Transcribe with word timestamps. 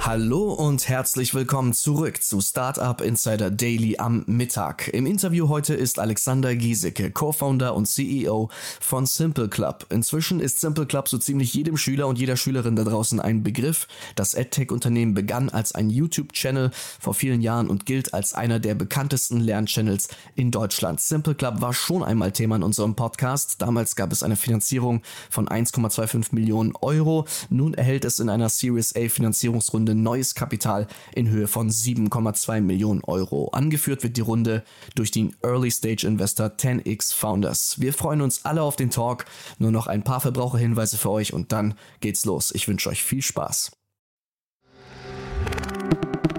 Hallo 0.00 0.52
und 0.52 0.88
herzlich 0.88 1.34
willkommen 1.34 1.72
zurück 1.74 2.22
zu 2.22 2.40
Startup 2.40 3.00
Insider 3.00 3.50
Daily 3.50 3.98
am 3.98 4.22
Mittag. 4.26 4.88
Im 4.88 5.06
Interview 5.06 5.48
heute 5.48 5.74
ist 5.74 5.98
Alexander 5.98 6.54
Giesecke, 6.54 7.10
Co-Founder 7.10 7.74
und 7.74 7.86
CEO 7.86 8.48
von 8.80 9.06
Simple 9.06 9.48
Club. 9.48 9.86
Inzwischen 9.90 10.40
ist 10.40 10.60
Simple 10.60 10.86
Club 10.86 11.08
so 11.08 11.18
ziemlich 11.18 11.52
jedem 11.52 11.76
Schüler 11.76 12.06
und 12.06 12.16
jeder 12.16 12.36
Schülerin 12.36 12.76
da 12.76 12.84
draußen 12.84 13.20
ein 13.20 13.42
Begriff. 13.42 13.88
Das 14.14 14.34
EdTech-Unternehmen 14.34 15.14
begann 15.14 15.50
als 15.50 15.72
ein 15.72 15.90
YouTube-Channel 15.90 16.70
vor 17.00 17.12
vielen 17.12 17.42
Jahren 17.42 17.68
und 17.68 17.84
gilt 17.84 18.14
als 18.14 18.32
einer 18.32 18.60
der 18.60 18.76
bekanntesten 18.76 19.40
Lernchannels 19.40 20.08
in 20.36 20.52
Deutschland. 20.52 21.00
Simple 21.00 21.34
Club 21.34 21.60
war 21.60 21.74
schon 21.74 22.04
einmal 22.04 22.32
Thema 22.32 22.56
in 22.56 22.62
unserem 22.62 22.94
Podcast. 22.94 23.60
Damals 23.60 23.96
gab 23.96 24.12
es 24.12 24.22
eine 24.22 24.36
Finanzierung 24.36 25.02
von 25.28 25.48
1,25 25.48 26.28
Millionen 26.30 26.74
Euro. 26.80 27.26
Nun 27.50 27.74
erhält 27.74 28.04
es 28.06 28.20
in 28.20 28.30
einer 28.30 28.48
Series 28.48 28.94
A 28.96 29.08
Finanzierungsrunde 29.08 29.87
neues 29.94 30.34
Kapital 30.34 30.86
in 31.14 31.28
Höhe 31.28 31.48
von 31.48 31.70
7,2 31.70 32.60
Millionen 32.60 33.02
Euro. 33.04 33.48
Angeführt 33.48 34.02
wird 34.02 34.16
die 34.16 34.22
Runde 34.22 34.64
durch 34.94 35.10
den 35.10 35.36
Early 35.42 35.70
Stage 35.70 36.06
Investor 36.06 36.46
10x 36.46 37.14
Founders. 37.14 37.80
Wir 37.80 37.92
freuen 37.92 38.20
uns 38.20 38.44
alle 38.44 38.62
auf 38.62 38.76
den 38.76 38.90
Talk. 38.90 39.24
Nur 39.58 39.70
noch 39.70 39.86
ein 39.86 40.04
paar 40.04 40.20
Verbraucherhinweise 40.20 40.96
für 40.96 41.10
euch 41.10 41.32
und 41.32 41.52
dann 41.52 41.74
geht's 42.00 42.24
los. 42.24 42.52
Ich 42.54 42.68
wünsche 42.68 42.88
euch 42.88 43.02
viel 43.02 43.22
Spaß. 43.22 43.72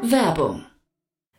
Werbung. 0.01 0.68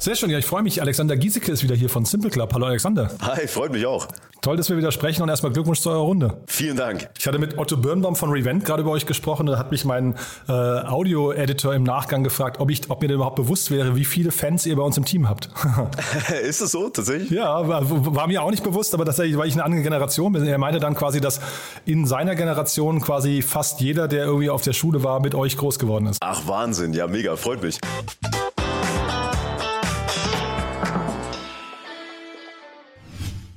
Sehr 0.00 0.14
schön, 0.14 0.30
ja, 0.30 0.38
ich 0.38 0.46
freue 0.46 0.62
mich. 0.62 0.80
Alexander 0.80 1.16
Giesecke 1.16 1.50
ist 1.50 1.64
wieder 1.64 1.74
hier 1.74 1.88
von 1.88 2.04
Simple 2.04 2.30
Club. 2.30 2.54
Hallo 2.54 2.66
Alexander. 2.66 3.10
Hi, 3.20 3.48
freut 3.48 3.72
mich 3.72 3.84
auch. 3.84 4.06
Toll, 4.42 4.56
dass 4.56 4.70
wir 4.70 4.76
wieder 4.76 4.92
sprechen 4.92 5.22
und 5.22 5.28
erstmal 5.28 5.50
Glückwunsch 5.52 5.80
zu 5.80 5.90
eurer 5.90 6.02
Runde. 6.02 6.40
Vielen 6.46 6.76
Dank. 6.76 7.10
Ich 7.18 7.26
hatte 7.26 7.40
mit 7.40 7.58
Otto 7.58 7.76
Birnbaum 7.76 8.14
von 8.14 8.30
Revent 8.30 8.64
gerade 8.64 8.82
über 8.82 8.92
euch 8.92 9.06
gesprochen 9.06 9.48
und 9.48 9.54
da 9.54 9.58
hat 9.58 9.72
mich 9.72 9.84
mein 9.84 10.14
äh, 10.48 10.52
Audio-Editor 10.52 11.74
im 11.74 11.82
Nachgang 11.82 12.22
gefragt, 12.22 12.60
ob, 12.60 12.70
ich, 12.70 12.88
ob 12.88 13.02
mir 13.02 13.08
denn 13.08 13.16
überhaupt 13.16 13.34
bewusst 13.34 13.72
wäre, 13.72 13.96
wie 13.96 14.04
viele 14.04 14.30
Fans 14.30 14.66
ihr 14.66 14.76
bei 14.76 14.82
uns 14.82 14.96
im 14.96 15.04
Team 15.04 15.28
habt. 15.28 15.50
ist 16.42 16.60
es 16.60 16.70
so, 16.70 16.88
tatsächlich? 16.88 17.30
Ja, 17.30 17.66
war, 17.66 17.82
war, 18.14 18.28
mir 18.28 18.40
auch 18.44 18.52
nicht 18.52 18.62
bewusst, 18.62 18.94
aber 18.94 19.04
tatsächlich, 19.04 19.36
weil 19.36 19.48
ich 19.48 19.54
eine 19.54 19.64
andere 19.64 19.82
Generation 19.82 20.32
bin. 20.32 20.46
Er 20.46 20.58
meinte 20.58 20.78
dann 20.78 20.94
quasi, 20.94 21.20
dass 21.20 21.40
in 21.86 22.06
seiner 22.06 22.36
Generation 22.36 23.00
quasi 23.00 23.42
fast 23.42 23.80
jeder, 23.80 24.06
der 24.06 24.26
irgendwie 24.26 24.50
auf 24.50 24.62
der 24.62 24.74
Schule 24.74 25.02
war, 25.02 25.18
mit 25.18 25.34
euch 25.34 25.56
groß 25.56 25.80
geworden 25.80 26.06
ist. 26.06 26.18
Ach, 26.20 26.46
Wahnsinn. 26.46 26.92
Ja, 26.92 27.08
mega. 27.08 27.34
Freut 27.34 27.64
mich. 27.64 27.80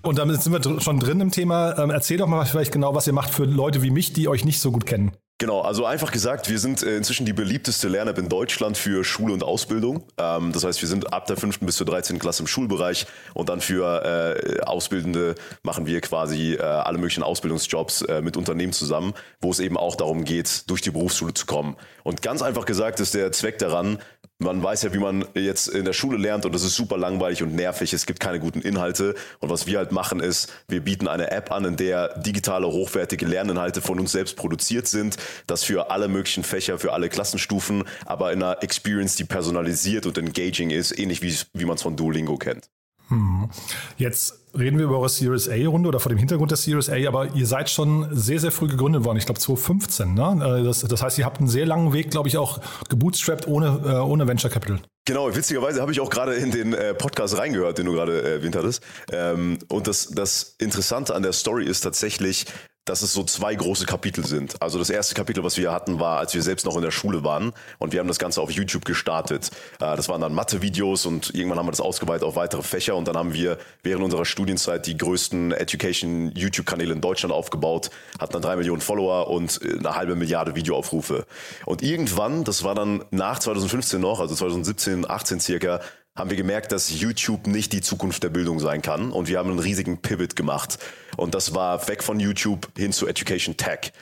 Und 0.04 0.18
damit 0.18 0.42
sind 0.42 0.54
wir 0.54 0.82
schon 0.82 1.00
drin 1.00 1.20
im 1.22 1.32
Thema. 1.32 1.78
Ähm, 1.78 1.92
erzähl 1.92 2.18
doch 2.18 2.28
mal 2.28 2.46
vielleicht 2.46 2.72
genau, 2.72 2.96
was 2.96 3.08
ihr 3.08 3.14
macht 3.14 3.34
für 3.34 3.46
Leute 3.46 3.84
wie 3.84 3.92
mich, 3.92 4.14
die 4.14 4.28
euch 4.28 4.46
nicht 4.46 4.60
so 4.60 4.72
gut 4.72 4.86
kennen. 4.86 5.12
Genau, 5.42 5.62
also 5.62 5.86
einfach 5.88 6.12
gesagt, 6.12 6.52
wir 6.52 6.60
sind 6.60 6.84
äh, 6.84 6.98
inzwischen 6.98 7.26
die 7.26 7.34
beliebteste 7.34 7.88
Lern-App 7.88 8.20
in 8.20 8.30
Deutschland 8.30 8.78
für 8.78 9.04
Schule 9.04 9.34
und 9.34 9.44
Ausbildung. 9.44 10.04
Ähm, 10.20 10.52
das 10.52 10.64
heißt, 10.64 10.82
wir 10.82 10.88
sind 10.88 11.14
ab 11.14 11.26
der 11.26 11.36
5. 11.36 11.62
bis 11.62 11.78
zur 11.78 11.88
13. 11.88 12.20
Klasse 12.20 12.44
im 12.44 12.48
Schulbereich 12.48 13.08
und 13.34 13.50
dann 13.50 13.60
für 13.60 14.06
äh, 14.06 14.62
Auszubildende 14.62 15.34
machen 15.64 15.88
wir 15.88 16.00
quasi 16.02 16.54
äh, 16.54 16.62
alle 16.62 17.00
möglichen 17.00 17.24
Ausbildungsjobs 17.24 18.06
mit 18.22 18.38
Unternehmen 18.38 18.72
zusammen, 18.72 19.14
wo 19.42 19.50
es 19.50 19.60
eben 19.60 19.78
auch 19.78 19.96
darum 19.96 20.26
geht, 20.26 20.70
durch 20.70 20.82
die 20.82 20.92
Berufsschule 20.92 21.34
zu 21.34 21.48
kommen. 21.48 21.76
Und 22.04 22.22
ganz 22.22 22.44
einfach 22.44 22.66
gesagt 22.66 23.00
ist 23.00 23.16
der 23.16 23.32
Zweck 23.32 23.58
daran, 23.58 23.98
man 24.42 24.62
weiß 24.62 24.84
ja, 24.84 24.94
wie 24.94 25.00
man 25.00 25.26
jetzt 25.36 25.68
in 25.68 25.86
der 25.86 25.94
Schule 25.94 26.18
lernt 26.18 26.46
und 26.46 26.54
das 26.54 26.64
ist 26.64 26.76
super 26.76 26.98
langweilig 26.98 27.44
und 27.44 27.56
nervig. 27.56 27.94
Es 27.94 28.06
gibt 28.06 28.20
keine 28.20 28.40
guten 28.40 28.62
Inhalte. 28.62 29.16
Und 29.40 29.50
was 29.50 29.68
wir 29.68 29.78
halt 29.78 29.92
machen 29.92 30.20
ist, 30.20 30.52
wir 30.68 30.82
bieten 30.82 31.08
eine 31.08 31.32
App 31.32 31.52
an, 31.52 31.66
in 31.66 31.76
der 31.78 32.20
digitale, 32.20 32.68
hochwertige 32.68 33.26
Lerninhalte 33.26 33.82
von 33.82 34.00
uns 34.00 34.12
selbst 34.12 34.36
produziert 34.36 34.88
sind. 34.88 35.18
Das 35.48 35.64
für 35.64 35.92
alle 35.92 36.08
möglichen 36.08 36.44
Fächer, 36.44 36.80
für 36.80 36.94
alle 36.94 37.10
Klassenstufen, 37.10 37.84
aber 38.06 38.34
in 38.34 38.42
einer 38.42 38.64
Experience, 38.64 39.16
die 39.16 39.26
personalisiert 39.26 40.06
und 40.06 40.18
engaging 40.18 40.72
ist, 40.72 40.98
ähnlich 40.98 41.22
wie, 41.22 41.36
wie 41.54 41.66
man 41.66 41.76
es 41.76 41.84
von 41.84 41.96
Duolingo 41.96 42.38
kennt. 42.38 42.70
Hm. 43.10 43.50
Jetzt 43.98 44.41
reden 44.58 44.78
wir 44.78 44.86
über 44.86 44.98
eure 44.98 45.10
Series 45.10 45.50
A-Runde 45.50 45.90
oder 45.90 46.00
vor 46.00 46.10
dem 46.10 46.18
Hintergrund 46.18 46.52
der 46.52 46.58
Series 46.58 46.90
A, 46.90 46.96
aber 47.08 47.34
ihr 47.36 47.46
seid 47.46 47.70
schon 47.70 48.08
sehr, 48.12 48.40
sehr 48.40 48.52
früh 48.52 48.68
gegründet 48.68 49.04
worden. 49.04 49.18
Ich 49.18 49.26
glaube 49.26 49.40
2015. 49.40 50.14
Ne? 50.14 50.60
Äh, 50.60 50.64
das, 50.64 50.82
das 50.82 51.02
heißt, 51.02 51.18
ihr 51.20 51.26
habt 51.26 51.40
einen 51.40 51.48
sehr 51.48 51.66
langen 51.66 51.94
Weg, 51.94 52.12
glaube 52.12 52.28
ich, 52.30 52.38
auch 52.38 52.60
gebootstrapped 52.90 53.48
ohne, 53.48 53.82
äh, 53.86 53.90
ohne 54.00 54.28
Venture 54.28 54.50
Capital. 54.50 54.80
Genau, 55.06 55.36
witzigerweise 55.36 55.82
habe 55.82 55.92
ich 55.92 56.00
auch 56.00 56.10
gerade 56.10 56.36
in 56.36 56.52
den 56.52 56.74
äh, 56.74 56.94
Podcast 56.94 57.38
reingehört, 57.38 57.78
den 57.78 57.88
du 57.88 57.94
gerade 57.94 58.22
erwähnt 58.22 58.56
hattest. 58.56 58.84
Ähm, 59.12 59.58
und 59.68 59.88
das, 59.88 60.10
das 60.10 60.56
Interessante 60.60 61.16
an 61.16 61.24
der 61.24 61.34
Story 61.34 61.66
ist 61.66 61.82
tatsächlich, 61.82 62.46
dass 62.92 63.02
es 63.02 63.14
so 63.14 63.24
zwei 63.24 63.56
große 63.56 63.86
Kapitel 63.86 64.26
sind. 64.26 64.62
Also 64.62 64.78
das 64.78 64.90
erste 64.90 65.16
Kapitel, 65.16 65.46
was 65.46 65.56
wir 65.56 65.72
hatten, 65.72 66.02
war, 66.02 66.20
als 66.20 66.34
wir 66.34 66.42
selbst 66.42 66.66
noch 66.66 66.76
in 66.76 66.82
der 66.82 66.92
Schule 66.92 67.24
waren 67.24 67.54
und 67.80 67.94
wir 67.94 68.02
haben 68.02 68.10
das 68.10 68.20
Ganze 68.20 68.42
auf 68.42 68.52
YouTube 68.52 68.84
gestartet. 68.84 69.50
Äh, 69.80 69.96
das 69.96 70.10
waren 70.10 70.20
dann 70.20 70.34
Mathe-Videos 70.34 71.06
und 71.06 71.34
irgendwann 71.34 71.58
haben 71.58 71.68
wir 71.68 71.72
das 71.72 71.80
ausgeweitet 71.80 72.24
auf 72.28 72.36
weitere 72.36 72.64
Fächer 72.64 72.98
und 72.98 73.08
dann 73.08 73.16
haben 73.16 73.34
wir 73.34 73.58
während 73.82 74.04
unserer 74.04 74.26
Studienzeit 74.26 74.86
die 74.88 74.98
größten 74.98 75.54
Education-YouTube-Kanäle 75.54 76.94
in 76.94 77.00
Deutschland 77.00 77.34
aufgebaut, 77.34 77.92
hatten 78.20 78.34
dann 78.34 78.42
drei 78.42 78.58
Millionen 78.58 78.82
Follower 78.82 79.30
und 79.30 79.62
äh, 79.64 79.78
eine 79.80 79.96
halbe 79.96 80.16
Milliarde 80.16 80.56
Videoaufrufe. 80.56 81.26
Und 81.66 81.82
irgendwann, 81.82 82.44
das 82.44 82.66
war 82.66 82.76
dann 82.76 83.06
nach 83.12 83.40
2015 83.40 84.02
noch, 84.02 84.20
also 84.20 84.36
2017, 84.36 85.10
18 85.10 85.40
circa, 85.40 85.80
haben 86.16 86.30
wir 86.30 86.38
gemerkt, 86.38 86.72
dass 86.72 87.00
YouTube 87.00 87.48
nicht 87.48 87.74
die 87.74 87.82
Zukunft 87.82 88.24
der 88.24 88.30
Bildung 88.30 88.60
sein 88.60 88.82
kann 88.82 89.12
und 89.12 89.28
wir 89.28 89.40
haben 89.40 89.50
einen 89.50 89.60
riesigen 89.60 90.02
Pivot 90.02 90.36
gemacht. 90.36 90.78
Und 91.18 91.36
das 91.36 91.56
war 91.56 91.88
weg 91.88 92.04
von 92.04 92.20
YouTube 92.20 92.68
hin 92.78 92.92
zu 92.92 93.08
Education 93.08 93.58
Tech. 93.58 93.94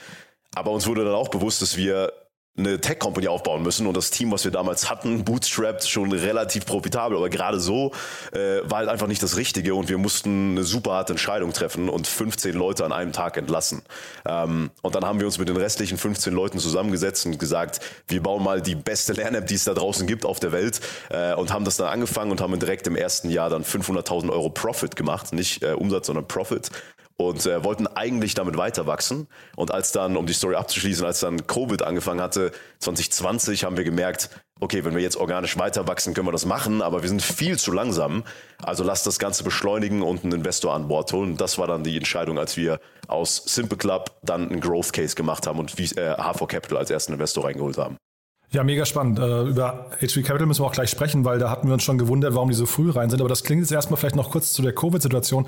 Aber 0.54 0.72
uns 0.72 0.86
wurde 0.86 1.04
dann 1.04 1.14
auch 1.14 1.28
bewusst, 1.28 1.62
dass 1.62 1.76
wir 1.76 2.12
eine 2.56 2.80
Tech-Company 2.80 3.28
aufbauen 3.28 3.62
müssen. 3.62 3.86
Und 3.86 3.96
das 3.96 4.10
Team, 4.10 4.30
was 4.32 4.44
wir 4.44 4.50
damals 4.50 4.90
hatten, 4.90 5.24
bootstrapped, 5.24 5.84
schon 5.84 6.12
relativ 6.12 6.66
profitabel, 6.66 7.16
aber 7.16 7.30
gerade 7.30 7.60
so 7.60 7.92
äh, 8.32 8.60
war 8.64 8.78
halt 8.78 8.88
einfach 8.88 9.06
nicht 9.06 9.22
das 9.22 9.36
Richtige. 9.36 9.74
Und 9.74 9.88
wir 9.88 9.98
mussten 9.98 10.52
eine 10.52 10.64
super 10.64 10.92
harte 10.92 11.12
Entscheidung 11.12 11.52
treffen 11.52 11.88
und 11.88 12.06
15 12.06 12.54
Leute 12.54 12.84
an 12.84 12.92
einem 12.92 13.12
Tag 13.12 13.36
entlassen. 13.36 13.82
Ähm, 14.26 14.70
und 14.82 14.94
dann 14.94 15.04
haben 15.04 15.20
wir 15.20 15.26
uns 15.26 15.38
mit 15.38 15.48
den 15.48 15.56
restlichen 15.56 15.96
15 15.96 16.32
Leuten 16.32 16.58
zusammengesetzt 16.58 17.26
und 17.26 17.38
gesagt, 17.38 17.80
wir 18.08 18.22
bauen 18.22 18.42
mal 18.42 18.60
die 18.60 18.74
beste 18.74 19.12
Lern-App, 19.12 19.46
die 19.46 19.54
es 19.54 19.64
da 19.64 19.74
draußen 19.74 20.06
gibt 20.06 20.24
auf 20.24 20.40
der 20.40 20.52
Welt. 20.52 20.80
Äh, 21.08 21.34
und 21.34 21.52
haben 21.52 21.64
das 21.64 21.76
dann 21.76 21.88
angefangen 21.88 22.30
und 22.30 22.40
haben 22.40 22.58
direkt 22.58 22.86
im 22.86 22.96
ersten 22.96 23.30
Jahr 23.30 23.48
dann 23.48 23.64
500.000 23.64 24.30
Euro 24.30 24.50
Profit 24.50 24.96
gemacht, 24.96 25.32
nicht 25.32 25.62
äh, 25.62 25.72
Umsatz, 25.72 26.06
sondern 26.06 26.26
Profit 26.26 26.70
und 27.20 27.44
äh, 27.44 27.62
wollten 27.62 27.86
eigentlich 27.86 28.32
damit 28.32 28.56
weiter 28.56 28.86
wachsen. 28.86 29.28
Und 29.54 29.74
als 29.74 29.92
dann, 29.92 30.16
um 30.16 30.24
die 30.24 30.32
Story 30.32 30.54
abzuschließen, 30.54 31.04
als 31.04 31.20
dann 31.20 31.46
Covid 31.46 31.82
angefangen 31.82 32.22
hatte, 32.22 32.50
2020, 32.78 33.64
haben 33.64 33.76
wir 33.76 33.84
gemerkt, 33.84 34.30
okay, 34.58 34.86
wenn 34.86 34.94
wir 34.94 35.02
jetzt 35.02 35.16
organisch 35.16 35.58
weiter 35.58 35.86
wachsen, 35.86 36.14
können 36.14 36.26
wir 36.26 36.32
das 36.32 36.46
machen, 36.46 36.80
aber 36.80 37.02
wir 37.02 37.10
sind 37.10 37.20
viel 37.20 37.58
zu 37.58 37.72
langsam. 37.72 38.24
Also 38.62 38.84
lasst 38.84 39.06
das 39.06 39.18
Ganze 39.18 39.44
beschleunigen 39.44 40.00
und 40.00 40.24
einen 40.24 40.32
Investor 40.32 40.72
an 40.72 40.88
Bord 40.88 41.12
holen. 41.12 41.36
Das 41.36 41.58
war 41.58 41.66
dann 41.66 41.84
die 41.84 41.96
Entscheidung, 41.96 42.38
als 42.38 42.56
wir 42.56 42.80
aus 43.06 43.42
Simple 43.44 43.76
Club 43.76 44.12
dann 44.22 44.48
einen 44.48 44.60
Growth 44.62 44.94
Case 44.94 45.14
gemacht 45.14 45.46
haben 45.46 45.58
und 45.58 45.78
äh, 45.78 45.84
H4 45.84 46.46
Capital 46.46 46.78
als 46.78 46.90
ersten 46.90 47.12
Investor 47.12 47.44
reingeholt 47.44 47.76
haben. 47.76 47.96
Ja, 48.52 48.64
mega 48.64 48.84
spannend. 48.84 49.20
Äh, 49.20 49.42
über 49.42 49.90
HV 50.00 50.22
Capital 50.24 50.46
müssen 50.46 50.62
wir 50.62 50.66
auch 50.66 50.72
gleich 50.72 50.90
sprechen, 50.90 51.24
weil 51.24 51.38
da 51.38 51.50
hatten 51.50 51.68
wir 51.68 51.74
uns 51.74 51.84
schon 51.84 51.98
gewundert, 51.98 52.34
warum 52.34 52.48
die 52.48 52.56
so 52.56 52.66
früh 52.66 52.90
rein 52.90 53.08
sind. 53.08 53.20
Aber 53.20 53.28
das 53.28 53.44
klingt 53.44 53.62
jetzt 53.62 53.70
erstmal 53.70 53.96
vielleicht 53.96 54.16
noch 54.16 54.30
kurz 54.30 54.52
zu 54.52 54.62
der 54.62 54.74
Covid-Situation. 54.74 55.46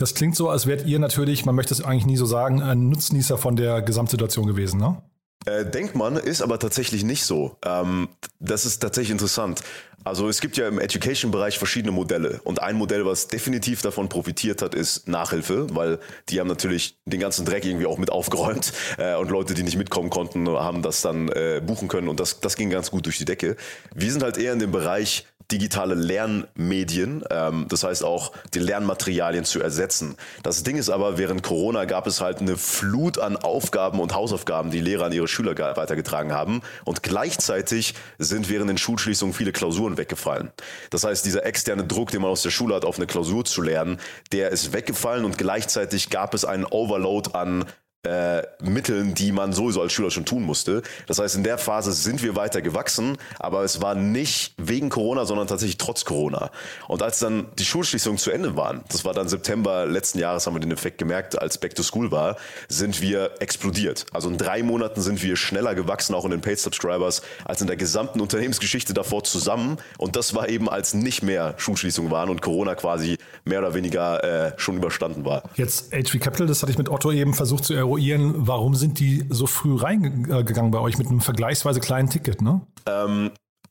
Das 0.00 0.14
klingt 0.14 0.34
so, 0.34 0.48
als 0.48 0.66
wärt 0.66 0.86
ihr 0.86 0.98
natürlich, 0.98 1.44
man 1.44 1.54
möchte 1.54 1.74
es 1.74 1.84
eigentlich 1.84 2.06
nie 2.06 2.16
so 2.16 2.24
sagen, 2.24 2.62
ein 2.62 2.88
Nutznießer 2.88 3.36
von 3.36 3.54
der 3.54 3.82
Gesamtsituation 3.82 4.46
gewesen, 4.46 4.80
ne? 4.80 5.02
Äh, 5.44 5.66
denkt 5.66 5.94
man, 5.94 6.16
ist 6.16 6.40
aber 6.40 6.58
tatsächlich 6.58 7.04
nicht 7.04 7.24
so. 7.24 7.58
Ähm, 7.64 8.08
das 8.38 8.64
ist 8.64 8.78
tatsächlich 8.78 9.10
interessant. 9.10 9.60
Also 10.02 10.28
es 10.30 10.40
gibt 10.40 10.56
ja 10.56 10.68
im 10.68 10.78
Education-Bereich 10.78 11.58
verschiedene 11.58 11.92
Modelle. 11.92 12.40
Und 12.44 12.62
ein 12.62 12.76
Modell, 12.76 13.04
was 13.04 13.28
definitiv 13.28 13.82
davon 13.82 14.08
profitiert 14.08 14.62
hat, 14.62 14.74
ist 14.74 15.06
Nachhilfe, 15.06 15.66
weil 15.74 15.98
die 16.30 16.40
haben 16.40 16.48
natürlich 16.48 16.96
den 17.04 17.20
ganzen 17.20 17.44
Dreck 17.44 17.66
irgendwie 17.66 17.86
auch 17.86 17.98
mit 17.98 18.10
aufgeräumt. 18.10 18.72
Äh, 18.98 19.16
und 19.16 19.30
Leute, 19.30 19.54
die 19.54 19.62
nicht 19.62 19.76
mitkommen 19.76 20.10
konnten, 20.10 20.48
haben 20.48 20.82
das 20.82 21.02
dann 21.02 21.28
äh, 21.28 21.62
buchen 21.64 21.88
können. 21.88 22.08
Und 22.08 22.20
das, 22.20 22.40
das 22.40 22.56
ging 22.56 22.70
ganz 22.70 22.90
gut 22.90 23.04
durch 23.04 23.18
die 23.18 23.24
Decke. 23.24 23.56
Wir 23.94 24.10
sind 24.10 24.22
halt 24.22 24.36
eher 24.38 24.52
in 24.52 24.58
dem 24.58 24.72
Bereich 24.72 25.26
digitale 25.52 25.94
Lernmedien, 25.94 27.24
ähm, 27.30 27.66
das 27.68 27.84
heißt 27.84 28.04
auch 28.04 28.32
die 28.54 28.58
Lernmaterialien 28.58 29.44
zu 29.44 29.60
ersetzen. 29.60 30.16
Das 30.42 30.62
Ding 30.62 30.76
ist 30.76 30.90
aber, 30.90 31.18
während 31.18 31.42
Corona 31.42 31.84
gab 31.84 32.06
es 32.06 32.20
halt 32.20 32.40
eine 32.40 32.56
Flut 32.56 33.18
an 33.18 33.36
Aufgaben 33.36 34.00
und 34.00 34.14
Hausaufgaben, 34.14 34.70
die 34.70 34.80
Lehrer 34.80 35.06
an 35.06 35.12
ihre 35.12 35.28
Schüler 35.28 35.56
weitergetragen 35.76 36.32
haben 36.32 36.62
und 36.84 37.02
gleichzeitig 37.02 37.94
sind 38.18 38.48
während 38.48 38.70
den 38.70 38.78
Schulschließungen 38.78 39.34
viele 39.34 39.52
Klausuren 39.52 39.96
weggefallen. 39.96 40.50
Das 40.90 41.04
heißt, 41.04 41.24
dieser 41.24 41.44
externe 41.44 41.84
Druck, 41.84 42.10
den 42.10 42.22
man 42.22 42.30
aus 42.30 42.42
der 42.42 42.50
Schule 42.50 42.74
hat, 42.74 42.84
auf 42.84 42.96
eine 42.96 43.06
Klausur 43.06 43.44
zu 43.44 43.62
lernen, 43.62 43.98
der 44.32 44.50
ist 44.50 44.72
weggefallen 44.72 45.24
und 45.24 45.38
gleichzeitig 45.38 46.10
gab 46.10 46.34
es 46.34 46.44
einen 46.44 46.64
Overload 46.64 47.30
an 47.32 47.64
äh, 48.02 48.42
Mitteln, 48.62 49.14
die 49.14 49.30
man 49.30 49.52
sowieso 49.52 49.82
als 49.82 49.92
Schüler 49.92 50.10
schon 50.10 50.24
tun 50.24 50.42
musste. 50.42 50.82
Das 51.06 51.18
heißt, 51.18 51.36
in 51.36 51.44
der 51.44 51.58
Phase 51.58 51.92
sind 51.92 52.22
wir 52.22 52.34
weiter 52.34 52.62
gewachsen, 52.62 53.18
aber 53.38 53.62
es 53.62 53.82
war 53.82 53.94
nicht 53.94 54.54
wegen 54.56 54.88
Corona, 54.88 55.26
sondern 55.26 55.46
tatsächlich 55.46 55.76
trotz 55.76 56.06
Corona. 56.06 56.50
Und 56.88 57.02
als 57.02 57.18
dann 57.18 57.48
die 57.58 57.64
Schulschließungen 57.64 58.16
zu 58.16 58.30
Ende 58.30 58.56
waren, 58.56 58.82
das 58.88 59.04
war 59.04 59.12
dann 59.12 59.28
September 59.28 59.84
letzten 59.84 60.18
Jahres, 60.18 60.46
haben 60.46 60.54
wir 60.54 60.60
den 60.60 60.72
Effekt 60.72 60.96
gemerkt, 60.96 61.38
als 61.38 61.58
Back 61.58 61.74
to 61.74 61.82
School 61.82 62.10
war, 62.10 62.36
sind 62.68 63.02
wir 63.02 63.32
explodiert. 63.40 64.06
Also 64.12 64.30
in 64.30 64.38
drei 64.38 64.62
Monaten 64.62 65.02
sind 65.02 65.22
wir 65.22 65.36
schneller 65.36 65.74
gewachsen, 65.74 66.14
auch 66.14 66.24
in 66.24 66.30
den 66.30 66.40
Paid 66.40 66.58
Subscribers, 66.58 67.20
als 67.44 67.60
in 67.60 67.66
der 67.66 67.76
gesamten 67.76 68.20
Unternehmensgeschichte 68.20 68.94
davor 68.94 69.24
zusammen. 69.24 69.76
Und 69.98 70.16
das 70.16 70.34
war 70.34 70.48
eben, 70.48 70.70
als 70.70 70.94
nicht 70.94 71.22
mehr 71.22 71.54
Schulschließungen 71.58 72.10
waren 72.10 72.30
und 72.30 72.40
Corona 72.40 72.76
quasi 72.76 73.18
mehr 73.44 73.58
oder 73.58 73.74
weniger 73.74 74.24
äh, 74.24 74.52
schon 74.56 74.78
überstanden 74.78 75.26
war. 75.26 75.42
Jetzt 75.56 75.92
HV 75.92 76.18
Capital, 76.18 76.46
das 76.46 76.62
hatte 76.62 76.72
ich 76.72 76.78
mit 76.78 76.88
Otto 76.88 77.12
eben 77.12 77.34
versucht 77.34 77.64
zu 77.64 77.74
eruieren 77.74 77.89
eruieren, 77.90 78.46
warum 78.46 78.74
sind 78.74 78.98
die 79.00 79.24
so 79.28 79.46
früh 79.46 79.76
reingegangen 79.76 80.70
bei 80.70 80.78
euch 80.78 80.98
mit 80.98 81.08
einem 81.08 81.20
vergleichsweise 81.20 81.80
kleinen 81.80 82.08
Ticket, 82.08 82.40
ne? 82.40 82.60
Ähm, 82.86 83.30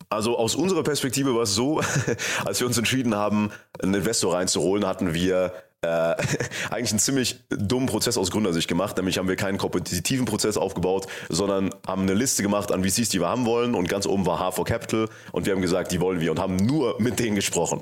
also 0.10 0.38
aus 0.38 0.56
unserer 0.56 0.84
Perspektive 0.84 1.36
war 1.36 1.44
es 1.44 1.56
so, 1.56 1.82
als 2.46 2.60
wir 2.60 2.68
uns 2.68 2.78
entschieden 2.78 3.16
haben, 3.16 3.52
einen 3.82 3.94
Investor 3.94 4.34
reinzuholen, 4.34 4.86
hatten 4.86 5.14
wir 5.14 5.54
äh, 5.82 5.88
eigentlich 6.70 6.92
einen 6.92 7.00
ziemlich 7.00 7.40
dummen 7.50 7.88
Prozess 7.88 8.18
aus 8.18 8.32
Gründersicht 8.32 8.68
gemacht. 8.68 8.98
Nämlich 8.98 9.18
haben 9.18 9.28
wir 9.28 9.36
keinen 9.36 9.58
kompetitiven 9.58 10.26
Prozess 10.26 10.58
aufgebaut, 10.58 11.08
sondern 11.30 11.70
haben 11.88 12.02
eine 12.04 12.14
Liste 12.14 12.44
gemacht 12.44 12.72
an 12.72 12.84
VCs, 12.84 13.10
die 13.10 13.20
wir 13.20 13.28
haben 13.28 13.46
wollen. 13.46 13.76
Und 13.76 13.88
ganz 13.88 14.06
oben 14.06 14.26
war 14.26 14.42
H4 14.42 14.66
Capital. 14.66 15.10
Und 15.32 15.46
wir 15.46 15.54
haben 15.54 15.62
gesagt, 15.62 15.92
die 15.92 16.02
wollen 16.02 16.20
wir 16.20 16.32
und 16.32 16.40
haben 16.40 16.58
nur 16.58 17.00
mit 17.00 17.20
denen 17.20 17.36
gesprochen. 17.36 17.82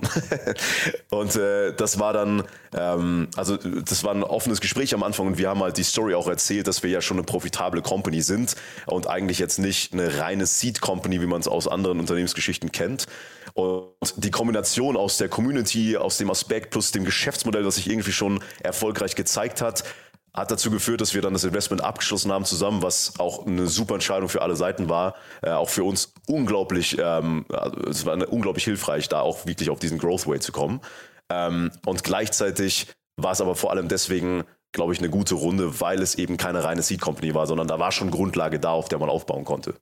und 1.10 1.36
äh, 1.36 1.74
das 1.74 2.00
war 2.00 2.14
dann, 2.14 2.44
ähm, 2.76 3.30
also 3.36 3.58
das 3.58 4.04
war 4.04 4.14
ein 4.14 4.24
offenes 4.24 4.62
Gespräch 4.62 4.94
am 4.94 5.04
Anfang 5.04 5.28
und 5.28 5.38
wir 5.38 5.50
haben 5.50 5.62
halt 5.62 5.78
die 5.78 5.84
Story 5.84 6.14
auch 6.14 6.28
erzählt, 6.28 6.68
dass 6.68 6.84
wir 6.84 6.90
ja 6.90 7.02
schon 7.02 7.18
eine 7.18 7.26
profitable 7.26 7.82
Company 7.82 8.22
sind 8.22 8.56
und 8.86 9.08
eigentlich 9.08 9.40
jetzt 9.40 9.58
nicht 9.58 9.94
eine 9.94 10.20
reine 10.20 10.46
Seed 10.46 10.82
Company, 10.82 11.22
wie 11.22 11.26
man 11.26 11.42
es 11.42 11.48
aus 11.48 11.68
anderen 11.68 12.00
Unternehmensgeschichten 12.00 12.72
kennt. 12.72 13.08
Und 13.58 14.14
die 14.18 14.30
Kombination 14.30 14.96
aus 14.96 15.18
der 15.18 15.30
Community, 15.30 15.98
aus 15.98 16.18
dem 16.18 16.30
Aspekt 16.30 16.70
plus 16.70 16.92
dem 16.92 17.06
Geschäftsmodell, 17.06 17.64
das 17.64 17.87
irgendwie 17.88 18.12
schon 18.12 18.44
erfolgreich 18.64 19.16
gezeigt 19.16 19.62
hat, 19.62 19.84
hat 20.38 20.52
dazu 20.52 20.70
geführt, 20.70 21.02
dass 21.02 21.16
wir 21.16 21.22
dann 21.22 21.34
das 21.34 21.44
Investment 21.44 21.84
abgeschlossen 21.84 22.32
haben 22.32 22.46
zusammen, 22.46 22.84
was 22.84 23.20
auch 23.20 23.48
eine 23.48 23.68
super 23.68 23.96
Entscheidung 23.96 24.30
für 24.30 24.44
alle 24.44 24.56
Seiten 24.56 24.88
war. 24.88 25.16
Äh, 25.42 25.50
auch 25.50 25.70
für 25.70 25.84
uns 25.84 26.14
unglaublich, 26.28 26.98
ähm, 27.00 27.46
also 27.50 27.82
es 27.90 28.06
war 28.06 28.16
unglaublich 28.32 28.64
hilfreich, 28.64 29.10
da 29.10 29.22
auch 29.22 29.46
wirklich 29.48 29.70
auf 29.70 29.80
diesen 29.80 29.98
Growth 29.98 30.28
Way 30.28 30.40
zu 30.40 30.52
kommen. 30.52 30.82
Ähm, 31.30 31.72
und 31.86 32.04
gleichzeitig 32.04 32.88
war 33.16 33.32
es 33.32 33.42
aber 33.42 33.56
vor 33.56 33.72
allem 33.72 33.88
deswegen, 33.88 34.44
glaube 34.72 34.94
ich, 34.94 35.00
eine 35.00 35.10
gute 35.10 35.34
Runde, 35.34 35.82
weil 35.82 36.02
es 36.02 36.16
eben 36.16 36.38
keine 36.38 36.64
reine 36.64 36.84
Seed 36.84 37.02
Company 37.02 37.34
war, 37.34 37.48
sondern 37.48 37.68
da 37.68 37.80
war 37.80 37.92
schon 37.92 38.12
Grundlage 38.12 38.60
da, 38.60 38.70
auf 38.72 38.90
der 38.90 39.00
man 39.00 39.10
aufbauen 39.10 39.44
konnte. 39.44 39.74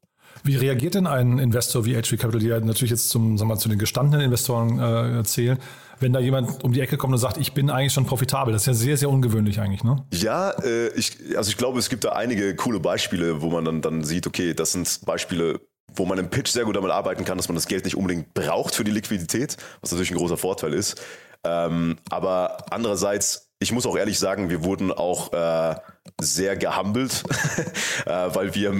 Wie 0.44 0.56
reagiert 0.56 0.96
denn 0.96 1.08
ein 1.08 1.40
Investor 1.40 1.86
wie 1.86 1.96
HV 1.96 2.18
Capital, 2.18 2.40
die 2.40 2.48
ja 2.48 2.60
natürlich 2.60 2.92
jetzt 2.92 3.10
zum, 3.10 3.38
sagen 3.38 3.50
wir 3.50 3.56
mal, 3.56 3.60
zu 3.60 3.70
den 3.70 3.80
gestandenen 3.80 4.26
Investoren 4.26 4.80
äh, 5.20 5.24
zählen, 5.24 5.58
wenn 6.00 6.14
da 6.14 6.20
jemand 6.20 6.64
um 6.64 6.74
die 6.74 6.82
Ecke 6.82 6.98
kommt 6.98 7.14
und 7.14 7.20
sagt, 7.20 7.38
ich 7.38 7.54
bin 7.54 7.70
eigentlich 7.70 7.94
schon 7.94 8.06
profitabel? 8.06 8.54
Das 8.54 8.64
ist 8.64 8.68
ja 8.68 8.74
sehr, 8.74 8.98
sehr 8.98 9.10
ungewöhnlich 9.10 9.60
eigentlich, 9.60 9.84
ne? 9.84 10.06
Ja, 10.14 10.52
äh, 10.52 10.90
ich, 10.90 11.18
also 11.38 11.50
ich 11.50 11.58
glaube, 11.58 11.80
es 11.80 11.90
gibt 11.90 12.04
da 12.04 12.10
einige 12.10 12.56
coole 12.56 12.80
Beispiele, 12.80 13.42
wo 13.42 13.50
man 13.50 13.66
dann, 13.66 13.82
dann 13.82 14.04
sieht, 14.04 14.28
okay, 14.28 14.54
das 14.54 14.74
sind 14.74 15.02
Beispiele, 15.06 15.62
wo 15.96 16.06
man 16.06 16.18
im 16.18 16.30
Pitch 16.30 16.50
sehr 16.50 16.66
gut 16.66 16.76
damit 16.76 16.92
arbeiten 16.92 17.26
kann, 17.26 17.38
dass 17.38 17.48
man 17.48 17.56
das 17.56 17.68
Geld 17.68 17.86
nicht 17.86 17.96
unbedingt 17.96 18.34
braucht 18.34 18.76
für 18.76 18.84
die 18.84 18.92
Liquidität, 18.92 19.58
was 19.82 19.92
natürlich 19.92 20.12
ein 20.12 20.18
großer 20.18 20.38
Vorteil 20.38 20.74
ist. 20.74 21.02
Ähm, 21.44 21.98
aber 22.10 22.72
andererseits, 22.72 23.45
ich 23.60 23.72
muss 23.72 23.86
auch 23.86 23.98
ehrlich 23.98 24.20
sagen, 24.20 24.50
wir 24.50 24.64
wurden 24.64 24.92
auch 24.92 25.32
äh, 25.32 25.76
sehr 26.22 26.56
gehumbelt, 26.56 27.24
äh, 28.06 28.10
weil 28.10 28.54
wir 28.54 28.74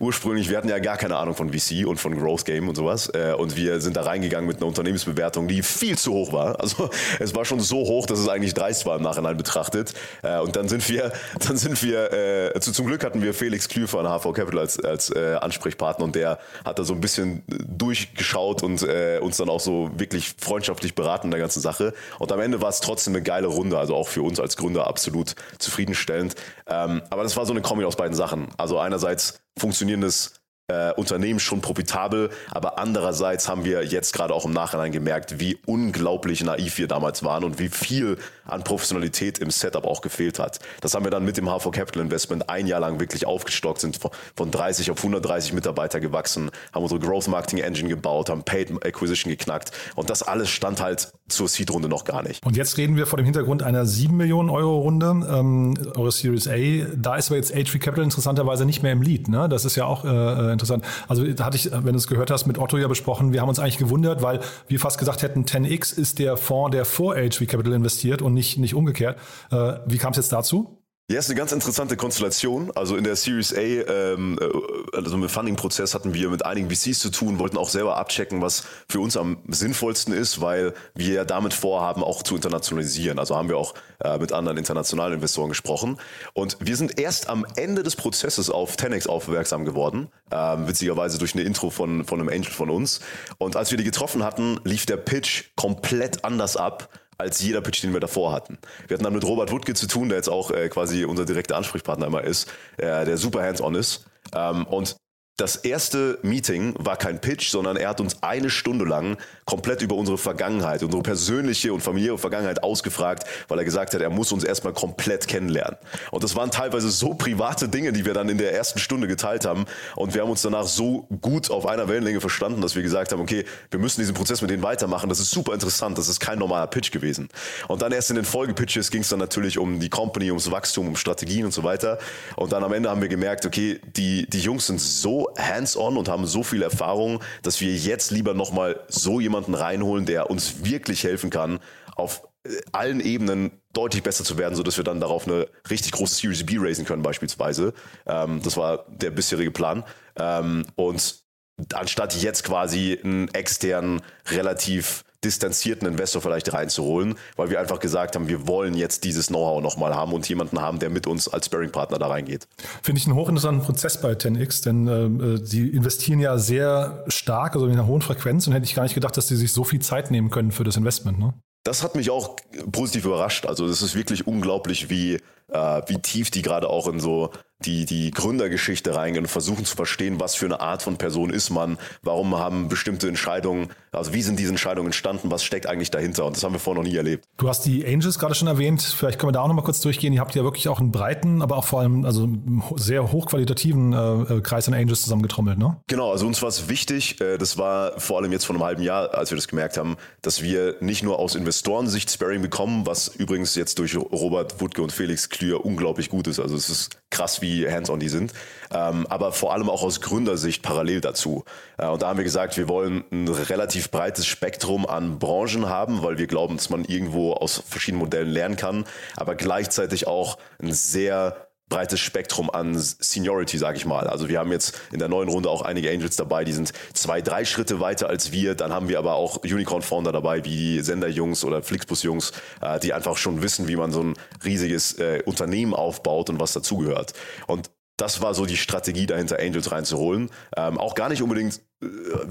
ursprünglich, 0.00 0.50
wir 0.50 0.56
hatten 0.56 0.68
ja 0.68 0.78
gar 0.80 0.96
keine 0.96 1.16
Ahnung 1.16 1.34
von 1.34 1.52
VC 1.52 1.86
und 1.86 1.98
von 1.98 2.18
Growth 2.18 2.44
Game 2.44 2.68
und 2.68 2.74
sowas 2.74 3.10
äh, 3.14 3.32
und 3.36 3.56
wir 3.56 3.80
sind 3.80 3.96
da 3.96 4.02
reingegangen 4.02 4.46
mit 4.46 4.56
einer 4.56 4.66
Unternehmensbewertung, 4.66 5.46
die 5.46 5.62
viel 5.62 5.96
zu 5.96 6.12
hoch 6.12 6.32
war. 6.32 6.58
Also 6.60 6.90
es 7.20 7.34
war 7.34 7.44
schon 7.44 7.60
so 7.60 7.76
hoch, 7.76 8.06
dass 8.06 8.18
es 8.18 8.28
eigentlich 8.28 8.54
dreist 8.54 8.86
war 8.86 8.96
im 8.96 9.02
Nachhinein 9.02 9.36
betrachtet 9.36 9.94
äh, 10.22 10.38
und 10.40 10.56
dann 10.56 10.68
sind 10.68 10.88
wir, 10.88 11.12
dann 11.46 11.56
sind 11.56 11.82
wir, 11.82 12.12
äh, 12.12 12.60
zu, 12.60 12.72
zum 12.72 12.86
Glück 12.86 13.04
hatten 13.04 13.22
wir 13.22 13.34
Felix 13.34 13.68
Klü 13.68 13.86
von 13.86 14.06
HV 14.06 14.32
Capital 14.32 14.58
als, 14.58 14.82
als 14.82 15.10
äh, 15.10 15.36
Ansprechpartner 15.40 16.04
und 16.04 16.16
der 16.16 16.38
hat 16.64 16.78
da 16.78 16.84
so 16.84 16.94
ein 16.94 17.00
bisschen 17.00 17.44
durchgeschaut 17.48 18.62
und 18.62 18.82
äh, 18.82 19.20
uns 19.20 19.36
dann 19.36 19.48
auch 19.48 19.60
so 19.60 19.90
wirklich 19.96 20.34
freundschaftlich 20.38 20.94
beraten 20.94 21.28
in 21.28 21.30
der 21.30 21.40
ganzen 21.40 21.60
Sache 21.60 21.94
und 22.18 22.32
am 22.32 22.40
Ende 22.40 22.60
war 22.60 22.70
es 22.70 22.80
trotzdem 22.80 23.14
eine 23.14 23.22
geile 23.22 23.46
Runde, 23.46 23.78
also 23.78 23.94
auch 23.94 24.08
für 24.08 24.23
uns 24.24 24.40
als 24.40 24.56
Gründer 24.56 24.86
absolut 24.86 25.34
zufriedenstellend. 25.58 26.34
Ähm, 26.66 27.02
aber 27.10 27.22
das 27.22 27.36
war 27.36 27.46
so 27.46 27.52
eine 27.52 27.62
Kombi 27.62 27.84
aus 27.84 27.96
beiden 27.96 28.14
Sachen. 28.14 28.48
Also 28.56 28.78
einerseits 28.78 29.40
funktionierendes 29.58 30.34
äh, 30.68 30.92
Unternehmen 30.94 31.40
schon 31.40 31.60
profitabel, 31.60 32.30
aber 32.50 32.78
andererseits 32.78 33.48
haben 33.48 33.64
wir 33.64 33.84
jetzt 33.84 34.14
gerade 34.14 34.32
auch 34.32 34.46
im 34.46 34.52
Nachhinein 34.52 34.92
gemerkt, 34.92 35.38
wie 35.38 35.58
unglaublich 35.66 36.42
naiv 36.42 36.78
wir 36.78 36.88
damals 36.88 37.22
waren 37.22 37.44
und 37.44 37.58
wie 37.58 37.68
viel 37.68 38.16
an 38.46 38.64
Professionalität 38.64 39.38
im 39.38 39.50
Setup 39.50 39.84
auch 39.84 40.00
gefehlt 40.00 40.38
hat. 40.38 40.60
Das 40.80 40.94
haben 40.94 41.04
wir 41.04 41.10
dann 41.10 41.24
mit 41.24 41.36
dem 41.36 41.50
HV 41.50 41.70
Capital 41.70 42.02
Investment 42.02 42.48
ein 42.48 42.66
Jahr 42.66 42.80
lang 42.80 42.98
wirklich 42.98 43.26
aufgestockt, 43.26 43.80
sind 43.80 43.98
von 44.36 44.50
30 44.50 44.90
auf 44.90 44.98
130 44.98 45.52
Mitarbeiter 45.52 46.00
gewachsen, 46.00 46.50
haben 46.72 46.82
unsere 46.82 47.00
Growth 47.00 47.28
Marketing 47.28 47.58
Engine 47.58 47.90
gebaut, 47.90 48.30
haben 48.30 48.42
Paid 48.42 48.70
Acquisition 48.86 49.30
geknackt 49.30 49.70
und 49.96 50.08
das 50.08 50.22
alles 50.22 50.48
stand 50.48 50.80
halt 50.80 51.12
zur 51.28 51.48
Seed-Runde 51.48 51.88
noch 51.88 52.04
gar 52.04 52.22
nicht. 52.22 52.44
Und 52.44 52.56
jetzt 52.56 52.76
reden 52.76 52.96
wir 52.96 53.06
vor 53.06 53.16
dem 53.16 53.24
Hintergrund 53.24 53.62
einer 53.62 53.86
7 53.86 54.14
Millionen 54.14 54.50
Euro 54.50 54.80
Runde, 54.80 55.06
ähm, 55.06 55.74
eure 55.96 56.12
Series 56.12 56.46
A. 56.48 56.56
Da 56.96 57.16
ist 57.16 57.28
aber 57.28 57.36
jetzt 57.36 57.54
H3 57.54 57.78
Capital 57.78 58.04
interessanterweise 58.04 58.66
nicht 58.66 58.82
mehr 58.82 58.92
im 58.92 59.00
Lead. 59.00 59.28
Ne? 59.28 59.48
Das 59.48 59.64
ist 59.64 59.74
ja 59.76 59.86
auch 59.86 60.04
äh, 60.04 60.52
interessant. 60.52 60.84
Also 61.08 61.24
da 61.24 61.46
hatte 61.46 61.56
ich, 61.56 61.70
wenn 61.72 61.92
du 61.92 61.96
es 61.96 62.08
gehört 62.08 62.30
hast, 62.30 62.46
mit 62.46 62.58
Otto 62.58 62.76
ja 62.76 62.88
besprochen, 62.88 63.32
wir 63.32 63.40
haben 63.40 63.48
uns 63.48 63.58
eigentlich 63.58 63.78
gewundert, 63.78 64.22
weil 64.22 64.40
wir 64.68 64.78
fast 64.78 64.98
gesagt 64.98 65.22
hätten, 65.22 65.44
10x 65.44 65.98
ist 65.98 66.18
der 66.18 66.36
Fonds, 66.36 66.72
der 66.72 66.84
vor 66.84 67.14
HV 67.14 67.46
Capital 67.46 67.72
investiert 67.72 68.20
und 68.20 68.34
nicht, 68.34 68.58
nicht 68.58 68.74
umgekehrt. 68.74 69.18
Äh, 69.50 69.78
wie 69.86 69.96
kam 69.96 70.10
es 70.10 70.18
jetzt 70.18 70.32
dazu? 70.32 70.83
Ja, 71.10 71.18
ist 71.18 71.28
eine 71.28 71.36
ganz 71.36 71.52
interessante 71.52 71.98
Konstellation. 71.98 72.72
Also 72.74 72.96
in 72.96 73.04
der 73.04 73.14
Series 73.14 73.52
A, 73.54 73.60
ähm, 73.60 74.38
äh, 74.40 74.96
also 74.96 75.14
im 75.14 75.28
Funding-Prozess 75.28 75.92
hatten 75.92 76.14
wir 76.14 76.30
mit 76.30 76.46
einigen 76.46 76.70
VCs 76.70 76.98
zu 77.00 77.10
tun, 77.10 77.38
wollten 77.38 77.58
auch 77.58 77.68
selber 77.68 77.98
abchecken, 77.98 78.40
was 78.40 78.64
für 78.88 79.00
uns 79.00 79.18
am 79.18 79.36
sinnvollsten 79.46 80.14
ist, 80.14 80.40
weil 80.40 80.72
wir 80.94 81.12
ja 81.12 81.24
damit 81.26 81.52
vorhaben, 81.52 82.02
auch 82.02 82.22
zu 82.22 82.36
internationalisieren. 82.36 83.18
Also 83.18 83.36
haben 83.36 83.50
wir 83.50 83.58
auch 83.58 83.74
äh, 84.02 84.16
mit 84.16 84.32
anderen 84.32 84.56
internationalen 84.56 85.12
Investoren 85.12 85.50
gesprochen. 85.50 86.00
Und 86.32 86.56
wir 86.60 86.74
sind 86.74 86.98
erst 86.98 87.28
am 87.28 87.44
Ende 87.54 87.82
des 87.82 87.96
Prozesses 87.96 88.48
auf 88.48 88.76
10x 88.76 89.06
aufmerksam 89.06 89.66
geworden, 89.66 90.08
ähm, 90.30 90.66
witzigerweise 90.68 91.18
durch 91.18 91.34
eine 91.34 91.42
Intro 91.42 91.68
von, 91.68 92.06
von 92.06 92.18
einem 92.18 92.30
Angel 92.30 92.50
von 92.50 92.70
uns. 92.70 93.00
Und 93.36 93.56
als 93.56 93.70
wir 93.70 93.76
die 93.76 93.84
getroffen 93.84 94.24
hatten, 94.24 94.58
lief 94.64 94.86
der 94.86 94.96
Pitch 94.96 95.50
komplett 95.54 96.24
anders 96.24 96.56
ab 96.56 96.88
als 97.18 97.40
jeder 97.40 97.60
Pitch, 97.60 97.82
den 97.82 97.92
wir 97.92 98.00
davor 98.00 98.32
hatten. 98.32 98.58
Wir 98.86 98.94
hatten 98.94 99.04
dann 99.04 99.14
mit 99.14 99.24
Robert 99.24 99.50
Woodke 99.52 99.74
zu 99.74 99.86
tun, 99.86 100.08
der 100.08 100.18
jetzt 100.18 100.28
auch 100.28 100.50
äh, 100.50 100.68
quasi 100.68 101.04
unser 101.04 101.24
direkter 101.24 101.56
Ansprechpartner 101.56 102.06
immer 102.06 102.22
ist, 102.22 102.50
äh, 102.76 103.04
der 103.04 103.16
super 103.16 103.42
hands-on 103.42 103.74
ist. 103.74 104.06
Ähm, 104.34 104.66
und 104.66 104.96
das 105.36 105.56
erste 105.56 106.20
Meeting 106.22 106.74
war 106.78 106.96
kein 106.96 107.20
Pitch, 107.20 107.50
sondern 107.50 107.76
er 107.76 107.88
hat 107.88 108.00
uns 108.00 108.22
eine 108.22 108.50
Stunde 108.50 108.84
lang 108.84 109.16
komplett 109.46 109.82
über 109.82 109.96
unsere 109.96 110.16
Vergangenheit, 110.16 110.84
unsere 110.84 111.02
persönliche 111.02 111.72
und 111.72 111.80
familiäre 111.80 112.18
Vergangenheit 112.18 112.62
ausgefragt, 112.62 113.24
weil 113.48 113.58
er 113.58 113.64
gesagt 113.64 113.94
hat, 113.94 114.00
er 114.00 114.10
muss 114.10 114.30
uns 114.30 114.44
erstmal 114.44 114.72
komplett 114.72 115.26
kennenlernen. 115.26 115.76
Und 116.12 116.22
das 116.22 116.36
waren 116.36 116.52
teilweise 116.52 116.88
so 116.88 117.14
private 117.14 117.68
Dinge, 117.68 117.92
die 117.92 118.04
wir 118.04 118.14
dann 118.14 118.28
in 118.28 118.38
der 118.38 118.54
ersten 118.54 118.78
Stunde 118.78 119.08
geteilt 119.08 119.44
haben. 119.44 119.64
Und 119.96 120.14
wir 120.14 120.22
haben 120.22 120.30
uns 120.30 120.42
danach 120.42 120.68
so 120.68 121.08
gut 121.20 121.50
auf 121.50 121.66
einer 121.66 121.88
Wellenlänge 121.88 122.20
verstanden, 122.20 122.60
dass 122.60 122.76
wir 122.76 122.84
gesagt 122.84 123.10
haben, 123.10 123.20
okay, 123.20 123.44
wir 123.72 123.80
müssen 123.80 124.02
diesen 124.02 124.14
Prozess 124.14 124.40
mit 124.40 124.52
denen 124.52 124.62
weitermachen. 124.62 125.08
Das 125.08 125.18
ist 125.18 125.32
super 125.32 125.52
interessant. 125.52 125.98
Das 125.98 126.08
ist 126.08 126.20
kein 126.20 126.38
normaler 126.38 126.68
Pitch 126.68 126.92
gewesen. 126.92 127.28
Und 127.66 127.82
dann 127.82 127.90
erst 127.90 128.08
in 128.10 128.16
den 128.16 128.24
Folgepitches 128.24 128.88
ging 128.92 129.00
es 129.00 129.08
dann 129.08 129.18
natürlich 129.18 129.58
um 129.58 129.80
die 129.80 129.90
Company, 129.90 130.30
ums 130.30 130.52
Wachstum, 130.52 130.86
um 130.86 130.96
Strategien 130.96 131.44
und 131.44 131.52
so 131.52 131.64
weiter. 131.64 131.98
Und 132.36 132.52
dann 132.52 132.62
am 132.62 132.72
Ende 132.72 132.88
haben 132.88 133.00
wir 133.00 133.08
gemerkt, 133.08 133.46
okay, 133.46 133.80
die, 133.96 134.30
die 134.30 134.38
Jungs 134.38 134.68
sind 134.68 134.80
so 134.80 135.23
hands-on 135.38 135.96
und 135.96 136.08
haben 136.08 136.26
so 136.26 136.42
viel 136.42 136.62
Erfahrung, 136.62 137.22
dass 137.42 137.60
wir 137.60 137.74
jetzt 137.74 138.10
lieber 138.10 138.34
nochmal 138.34 138.80
so 138.88 139.20
jemanden 139.20 139.54
reinholen, 139.54 140.06
der 140.06 140.30
uns 140.30 140.64
wirklich 140.64 141.04
helfen 141.04 141.30
kann, 141.30 141.60
auf 141.96 142.22
äh, 142.44 142.50
allen 142.72 143.00
Ebenen 143.00 143.52
deutlich 143.72 144.02
besser 144.02 144.24
zu 144.24 144.38
werden, 144.38 144.54
sodass 144.54 144.76
wir 144.76 144.84
dann 144.84 145.00
darauf 145.00 145.26
eine 145.26 145.48
richtig 145.70 145.92
große 145.92 146.14
Series 146.14 146.46
B 146.46 146.56
raisen 146.58 146.84
können 146.84 147.02
beispielsweise. 147.02 147.74
Ähm, 148.06 148.40
das 148.42 148.56
war 148.56 148.84
der 148.88 149.10
bisherige 149.10 149.50
Plan. 149.50 149.84
Ähm, 150.16 150.64
und 150.76 151.24
anstatt 151.72 152.14
jetzt 152.14 152.44
quasi 152.44 152.98
einen 153.02 153.28
externen, 153.28 154.02
relativ 154.30 155.04
distanzierten 155.24 155.88
Investor 155.88 156.22
vielleicht 156.22 156.52
reinzuholen, 156.52 157.16
weil 157.36 157.50
wir 157.50 157.60
einfach 157.60 157.80
gesagt 157.80 158.14
haben, 158.14 158.28
wir 158.28 158.46
wollen 158.46 158.74
jetzt 158.74 159.04
dieses 159.04 159.28
Know-how 159.28 159.62
nochmal 159.62 159.94
haben 159.94 160.12
und 160.12 160.28
jemanden 160.28 160.60
haben, 160.60 160.78
der 160.78 160.90
mit 160.90 161.06
uns 161.06 161.28
als 161.28 161.46
Sparing-Partner 161.46 161.98
da 161.98 162.08
reingeht. 162.08 162.46
Finde 162.82 163.00
ich 163.00 163.06
einen 163.06 163.16
hochinteressanten 163.16 163.64
Prozess 163.64 164.00
bei 164.00 164.12
10x, 164.12 164.64
denn 164.64 164.86
äh, 164.86 165.44
sie 165.44 165.68
investieren 165.68 166.20
ja 166.20 166.38
sehr 166.38 167.04
stark, 167.08 167.54
also 167.54 167.66
in 167.66 167.72
einer 167.72 167.86
hohen 167.86 168.02
Frequenz 168.02 168.46
und 168.46 168.52
hätte 168.52 168.64
ich 168.64 168.74
gar 168.74 168.82
nicht 168.82 168.94
gedacht, 168.94 169.16
dass 169.16 169.28
sie 169.28 169.36
sich 169.36 169.52
so 169.52 169.64
viel 169.64 169.80
Zeit 169.80 170.10
nehmen 170.10 170.30
können 170.30 170.52
für 170.52 170.64
das 170.64 170.76
Investment. 170.76 171.18
Ne? 171.18 171.34
Das 171.64 171.82
hat 171.82 171.94
mich 171.94 172.10
auch 172.10 172.36
positiv 172.70 173.06
überrascht. 173.06 173.46
Also 173.46 173.66
es 173.66 173.80
ist 173.80 173.94
wirklich 173.94 174.26
unglaublich, 174.26 174.90
wie, 174.90 175.18
äh, 175.52 175.82
wie 175.86 175.98
tief 176.00 176.30
die 176.30 176.42
gerade 176.42 176.68
auch 176.68 176.88
in 176.88 177.00
so 177.00 177.30
die, 177.64 177.84
die 177.86 178.10
Gründergeschichte 178.10 178.94
reingehen 178.94 179.24
und 179.24 179.30
versuchen 179.30 179.64
zu 179.64 179.76
verstehen, 179.76 180.20
was 180.20 180.34
für 180.34 180.46
eine 180.46 180.60
Art 180.60 180.82
von 180.82 180.96
Person 180.96 181.30
ist 181.30 181.50
man, 181.50 181.78
warum 182.02 182.36
haben 182.36 182.68
bestimmte 182.68 183.08
Entscheidungen, 183.08 183.68
also 183.92 184.12
wie 184.12 184.22
sind 184.22 184.38
diese 184.38 184.50
Entscheidungen 184.50 184.88
entstanden, 184.88 185.30
was 185.30 185.44
steckt 185.44 185.66
eigentlich 185.66 185.90
dahinter 185.90 186.26
und 186.26 186.36
das 186.36 186.44
haben 186.44 186.52
wir 186.52 186.58
vorher 186.58 186.82
noch 186.82 186.88
nie 186.88 186.96
erlebt. 186.96 187.24
Du 187.36 187.48
hast 187.48 187.64
die 187.64 187.86
Angels 187.86 188.18
gerade 188.18 188.34
schon 188.34 188.48
erwähnt, 188.48 188.82
vielleicht 188.82 189.18
können 189.18 189.28
wir 189.28 189.32
da 189.32 189.40
auch 189.40 189.48
noch 189.48 189.54
mal 189.54 189.62
kurz 189.62 189.80
durchgehen. 189.80 190.12
Ihr 190.12 190.20
habt 190.20 190.34
ja 190.34 190.42
wirklich 190.42 190.68
auch 190.68 190.80
einen 190.80 190.92
breiten, 190.92 191.42
aber 191.42 191.56
auch 191.56 191.64
vor 191.64 191.80
allem 191.80 192.04
also 192.04 192.28
sehr 192.76 193.12
hochqualitativen 193.12 193.92
äh, 193.92 194.40
Kreis 194.40 194.68
an 194.68 194.74
Angels 194.74 195.02
zusammengetrommelt, 195.02 195.58
ne? 195.58 195.80
Genau, 195.86 196.10
also 196.10 196.26
uns 196.26 196.42
war 196.42 196.48
es 196.48 196.68
wichtig, 196.68 197.20
äh, 197.20 197.38
das 197.38 197.56
war 197.56 197.98
vor 197.98 198.18
allem 198.18 198.32
jetzt 198.32 198.44
vor 198.44 198.54
einem 198.56 198.64
halben 198.64 198.82
Jahr, 198.82 199.14
als 199.14 199.30
wir 199.30 199.36
das 199.36 199.48
gemerkt 199.48 199.76
haben, 199.76 199.96
dass 200.22 200.42
wir 200.42 200.76
nicht 200.80 201.02
nur 201.02 201.18
aus 201.18 201.34
Investorensicht 201.34 202.10
Sparing 202.10 202.42
bekommen, 202.42 202.86
was 202.86 203.08
übrigens 203.08 203.54
jetzt 203.54 203.78
durch 203.78 203.96
Robert 203.96 204.60
Wutke 204.60 204.82
und 204.82 204.92
Felix 204.92 205.28
Klür 205.34 205.64
unglaublich 205.64 206.10
gut 206.10 206.28
ist. 206.28 206.38
Also 206.38 206.54
es 206.54 206.70
ist 206.70 206.98
krass, 207.10 207.42
wie 207.42 207.68
hands-on 207.68 207.98
die 207.98 208.08
sind, 208.08 208.32
ähm, 208.72 209.06
aber 209.08 209.32
vor 209.32 209.52
allem 209.52 209.68
auch 209.68 209.82
aus 209.82 210.00
Gründersicht 210.00 210.62
parallel 210.62 211.00
dazu. 211.00 211.44
Äh, 211.76 211.88
und 211.88 212.02
da 212.02 212.08
haben 212.08 212.18
wir 212.18 212.24
gesagt, 212.24 212.56
wir 212.56 212.68
wollen 212.68 213.04
ein 213.10 213.26
relativ 213.26 213.90
breites 213.90 214.26
Spektrum 214.26 214.86
an 214.86 215.18
Branchen 215.18 215.68
haben, 215.68 216.02
weil 216.02 216.18
wir 216.18 216.28
glauben, 216.28 216.56
dass 216.56 216.70
man 216.70 216.84
irgendwo 216.84 217.32
aus 217.32 217.62
verschiedenen 217.66 218.04
Modellen 218.04 218.30
lernen 218.30 218.56
kann, 218.56 218.84
aber 219.16 219.34
gleichzeitig 219.34 220.06
auch 220.06 220.38
ein 220.62 220.72
sehr 220.72 221.43
breites 221.68 222.00
Spektrum 222.00 222.50
an 222.50 222.76
Seniority, 222.76 223.58
sage 223.58 223.76
ich 223.76 223.86
mal. 223.86 224.06
Also 224.06 224.28
wir 224.28 224.38
haben 224.38 224.52
jetzt 224.52 224.78
in 224.92 224.98
der 224.98 225.08
neuen 225.08 225.28
Runde 225.28 225.48
auch 225.48 225.62
einige 225.62 225.90
Angels 225.90 226.16
dabei, 226.16 226.44
die 226.44 226.52
sind 226.52 226.72
zwei, 226.92 227.22
drei 227.22 227.44
Schritte 227.44 227.80
weiter 227.80 228.08
als 228.08 228.32
wir. 228.32 228.54
Dann 228.54 228.72
haben 228.72 228.88
wir 228.88 228.98
aber 228.98 229.14
auch 229.14 229.38
Unicorn-Founder 229.38 230.12
dabei, 230.12 230.44
wie 230.44 230.56
die 230.56 230.80
Sender-Jungs 230.80 231.44
oder 231.44 231.62
Flixbus-Jungs, 231.62 232.32
äh, 232.60 232.78
die 232.80 232.92
einfach 232.92 233.16
schon 233.16 233.42
wissen, 233.42 233.68
wie 233.68 233.76
man 233.76 233.92
so 233.92 234.02
ein 234.02 234.14
riesiges 234.44 234.98
äh, 234.98 235.22
Unternehmen 235.24 235.74
aufbaut 235.74 236.30
und 236.30 236.38
was 236.38 236.52
dazugehört. 236.52 237.14
Und 237.46 237.70
das 237.96 238.20
war 238.20 238.34
so 238.34 238.44
die 238.44 238.56
Strategie 238.56 239.06
dahinter, 239.06 239.38
Angels 239.38 239.70
reinzuholen. 239.70 240.30
Ähm, 240.56 240.78
auch 240.78 240.94
gar 240.94 241.08
nicht 241.08 241.22
unbedingt 241.22 241.60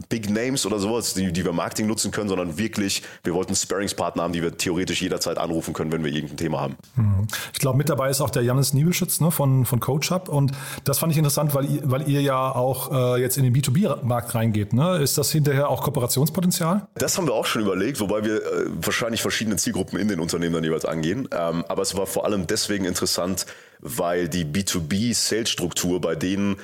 Big 0.09 0.29
Names 0.29 0.65
oder 0.65 0.79
sowas, 0.79 1.13
die, 1.13 1.31
die 1.31 1.45
wir 1.45 1.53
Marketing 1.53 1.87
nutzen 1.87 2.11
können, 2.11 2.29
sondern 2.29 2.57
wirklich, 2.57 3.03
wir 3.23 3.33
wollten 3.33 3.55
Sparringspartner 3.55 4.23
haben, 4.23 4.33
die 4.33 4.41
wir 4.41 4.57
theoretisch 4.57 5.01
jederzeit 5.01 5.37
anrufen 5.37 5.73
können, 5.73 5.91
wenn 5.91 6.03
wir 6.03 6.11
irgendein 6.11 6.37
Thema 6.37 6.61
haben. 6.61 6.77
Mhm. 6.95 7.27
Ich 7.53 7.59
glaube, 7.59 7.77
mit 7.77 7.89
dabei 7.89 8.09
ist 8.09 8.21
auch 8.21 8.29
der 8.29 8.43
Janis 8.43 8.73
Niebelschütz 8.73 9.19
ne, 9.21 9.31
von, 9.31 9.65
von 9.65 9.79
Coach 9.79 10.11
Hub 10.11 10.29
und 10.29 10.51
das 10.83 10.99
fand 10.99 11.11
ich 11.11 11.17
interessant, 11.17 11.53
weil, 11.55 11.67
weil 11.83 12.07
ihr 12.09 12.21
ja 12.21 12.53
auch 12.53 13.15
äh, 13.15 13.21
jetzt 13.21 13.37
in 13.37 13.43
den 13.43 13.55
B2B-Markt 13.55 14.35
reingeht. 14.35 14.73
Ne? 14.73 14.97
Ist 14.97 15.17
das 15.17 15.31
hinterher 15.31 15.69
auch 15.69 15.83
Kooperationspotenzial? 15.83 16.87
Das 16.95 17.17
haben 17.17 17.27
wir 17.27 17.33
auch 17.33 17.45
schon 17.45 17.61
überlegt, 17.61 17.99
wobei 17.99 18.23
wir 18.23 18.37
äh, 18.37 18.65
wahrscheinlich 18.81 19.21
verschiedene 19.21 19.57
Zielgruppen 19.57 19.99
in 19.99 20.07
den 20.07 20.19
Unternehmen 20.19 20.53
dann 20.53 20.63
jeweils 20.63 20.85
angehen. 20.85 21.27
Ähm, 21.31 21.63
aber 21.67 21.81
es 21.81 21.95
war 21.95 22.05
vor 22.05 22.25
allem 22.25 22.47
deswegen 22.47 22.85
interessant, 22.85 23.45
weil 23.79 24.29
die 24.29 24.45
B2B-Sales-Struktur 24.45 25.99
bei 26.01 26.15
denen 26.15 26.57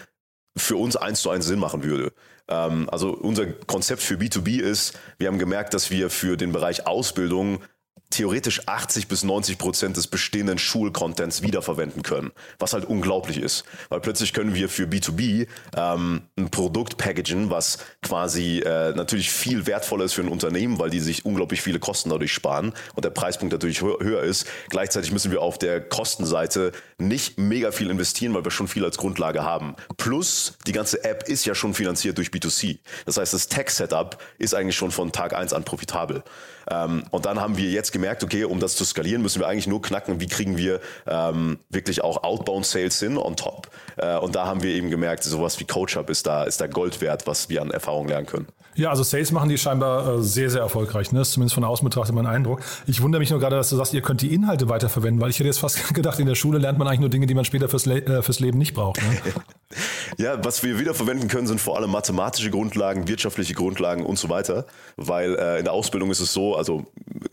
für 0.58 0.76
uns 0.76 0.96
eins 0.96 1.22
zu 1.22 1.30
eins 1.30 1.46
Sinn 1.46 1.60
machen 1.60 1.84
würde. 1.84 2.12
Ähm, 2.50 2.90
also 2.90 3.12
unser 3.12 3.46
Konzept 3.46 4.02
für 4.02 4.16
B2B 4.16 4.60
ist, 4.60 4.98
wir 5.18 5.28
haben 5.28 5.40
gemerkt, 5.40 5.74
dass 5.74 5.92
wir 5.92 6.10
für 6.10 6.36
den 6.36 6.52
Bereich 6.52 6.88
Ausbildung 6.88 7.60
theoretisch 8.10 8.68
80 8.68 9.08
bis 9.08 9.24
90 9.24 9.58
Prozent 9.58 9.98
des 9.98 10.08
bestehenden 10.08 10.58
Schulcontents 10.58 11.44
wiederverwenden 11.44 12.02
können, 12.02 12.32
was 12.58 12.74
halt 12.74 12.86
unglaublich 12.86 13.38
ist, 13.38 13.66
weil 13.90 14.00
plötzlich 14.00 14.34
können 14.34 14.56
wir 14.56 14.68
für 14.68 14.86
B2B 14.86 15.48
ähm, 15.76 16.22
ein 16.36 16.50
Produkt 16.50 16.98
packagen, 16.98 17.52
was 17.52 17.78
quasi 18.02 18.60
äh, 18.60 18.94
natürlich 18.94 19.32
viel 19.32 19.68
wertvoller 19.68 20.06
ist 20.06 20.14
für 20.14 20.22
ein 20.22 20.28
Unternehmen, 20.28 20.80
weil 20.80 20.90
die 20.90 21.00
sich 21.00 21.24
unglaublich 21.26 21.62
viele 21.62 21.80
Kosten 21.80 22.10
dadurch 22.10 22.34
sparen 22.34 22.74
und 22.96 23.06
der 23.06 23.12
Preispunkt 23.12 23.54
natürlich 23.54 23.82
höher 23.82 24.24
ist. 24.24 24.48
Gleichzeitig 24.70 25.12
müssen 25.12 25.32
wir 25.32 25.42
auf 25.42 25.60
der 25.60 25.80
Kostenseite 25.80 26.72
nicht 26.98 27.38
mega 27.38 27.72
viel 27.72 27.92
investieren, 27.92 28.34
weil 28.34 28.44
wir 28.44 28.52
schon 28.52 28.68
viel 28.68 28.86
als 28.86 28.98
Grundlage 28.98 29.44
haben. 29.44 29.76
Plus 29.98 30.58
die 30.66 30.72
ganze 30.72 31.04
App 31.04 31.30
ist 31.30 31.46
ja 31.46 31.54
schon 31.54 31.76
finanziert 31.76 32.18
durch 32.18 32.30
B2C. 32.30 32.80
Das 33.06 33.18
heißt, 33.18 33.34
das 33.34 33.48
Tech-Setup 33.50 34.18
ist 34.40 34.56
eigentlich 34.56 34.76
schon 34.76 34.92
von 34.92 35.12
Tag 35.12 35.34
eins 35.34 35.54
an 35.54 35.64
profitabel. 35.64 36.24
Ähm, 36.70 37.04
und 37.12 37.26
dann 37.26 37.40
haben 37.40 37.58
wir 37.58 37.70
jetzt 37.70 37.92
gemerkt, 37.92 38.24
okay, 38.24 38.44
um 38.44 38.60
das 38.60 38.76
zu 38.76 38.86
skalieren, 38.86 39.22
müssen 39.22 39.40
wir 39.40 39.48
eigentlich 39.48 39.68
nur 39.68 39.82
knacken, 39.82 40.20
wie 40.20 40.28
kriegen 40.28 40.58
wir 40.58 40.80
ähm, 41.08 41.60
wirklich 41.70 42.04
auch 42.04 42.24
Outbound 42.24 42.66
Sales 42.66 43.00
hin 43.00 43.18
on 43.18 43.36
top. 43.36 43.70
Äh, 43.98 44.18
und 44.18 44.36
da 44.36 44.46
haben 44.46 44.64
wir 44.64 44.74
eben 44.74 44.90
gemerkt, 44.90 45.24
sowas 45.24 45.60
wie 45.60 45.66
Coach 45.66 45.96
Hub 45.96 46.10
ist 46.10 46.28
da, 46.28 46.44
ist 46.44 46.62
da 46.62 46.68
Gold 46.68 47.02
wert, 47.02 47.28
was 47.28 47.50
wir 47.50 47.62
an 47.62 47.72
Erfahrung 47.72 48.08
lernen 48.08 48.28
können. 48.28 48.48
Ja, 48.76 48.92
also 48.92 49.04
Sales 49.04 49.32
machen 49.32 49.50
die 49.50 49.58
scheinbar 49.58 50.20
äh, 50.20 50.22
sehr, 50.22 50.50
sehr 50.50 50.62
erfolgreich. 50.62 51.12
Ne? 51.12 51.20
Das 51.20 51.30
ist 51.30 51.34
zumindest 51.34 51.56
von 51.56 51.64
außen 51.64 51.84
betrachtet 51.84 52.16
mein 52.16 52.26
Eindruck. 52.26 52.62
Ich 52.88 53.02
wundere 53.02 53.20
mich 53.20 53.30
nur 53.30 53.40
gerade, 53.40 53.56
dass 53.56 53.70
du 53.70 53.76
sagst, 53.76 53.94
ihr 53.94 54.02
könnt 54.02 54.22
die 54.22 54.34
Inhalte 54.34 54.70
weiterverwenden, 54.70 55.22
weil 55.22 55.32
ich 55.32 55.40
hätte 55.40 55.48
jetzt 55.48 55.60
fast 55.60 55.94
gedacht, 55.94 56.20
in 56.20 56.28
der 56.28 56.36
Schule 56.36 56.60
lernt 56.60 56.78
man 56.78 56.88
eigentlich 56.88 57.02
nur 57.02 57.10
Dinge, 57.10 57.26
die 57.26 57.34
man 57.34 57.46
später 57.46 57.68
fürs, 57.68 57.86
Le 57.86 58.06
äh, 58.06 58.22
fürs 58.22 58.40
Leben 58.40 58.58
nicht 58.58 58.74
braucht. 58.74 59.02
Ne? 59.02 59.34
ja, 60.18 60.44
was 60.44 60.64
wir 60.64 60.80
wiederverwenden 60.80 61.28
können, 61.28 61.48
sind 61.48 61.62
vor 61.62 61.78
allem 61.78 61.92
mathematische 61.92 62.50
Grundlagen, 62.50 63.08
wirtschaftliche 63.08 63.54
Grundlagen 63.54 64.06
und 64.06 64.18
so 64.18 64.30
weiter. 64.30 64.66
Weil 64.98 65.36
äh, 65.36 65.60
in 65.60 65.66
der 65.66 65.74
Ausbildung 65.74 66.10
ist 66.12 66.20
es 66.20 66.34
so, 66.34 66.56
also 66.56 66.88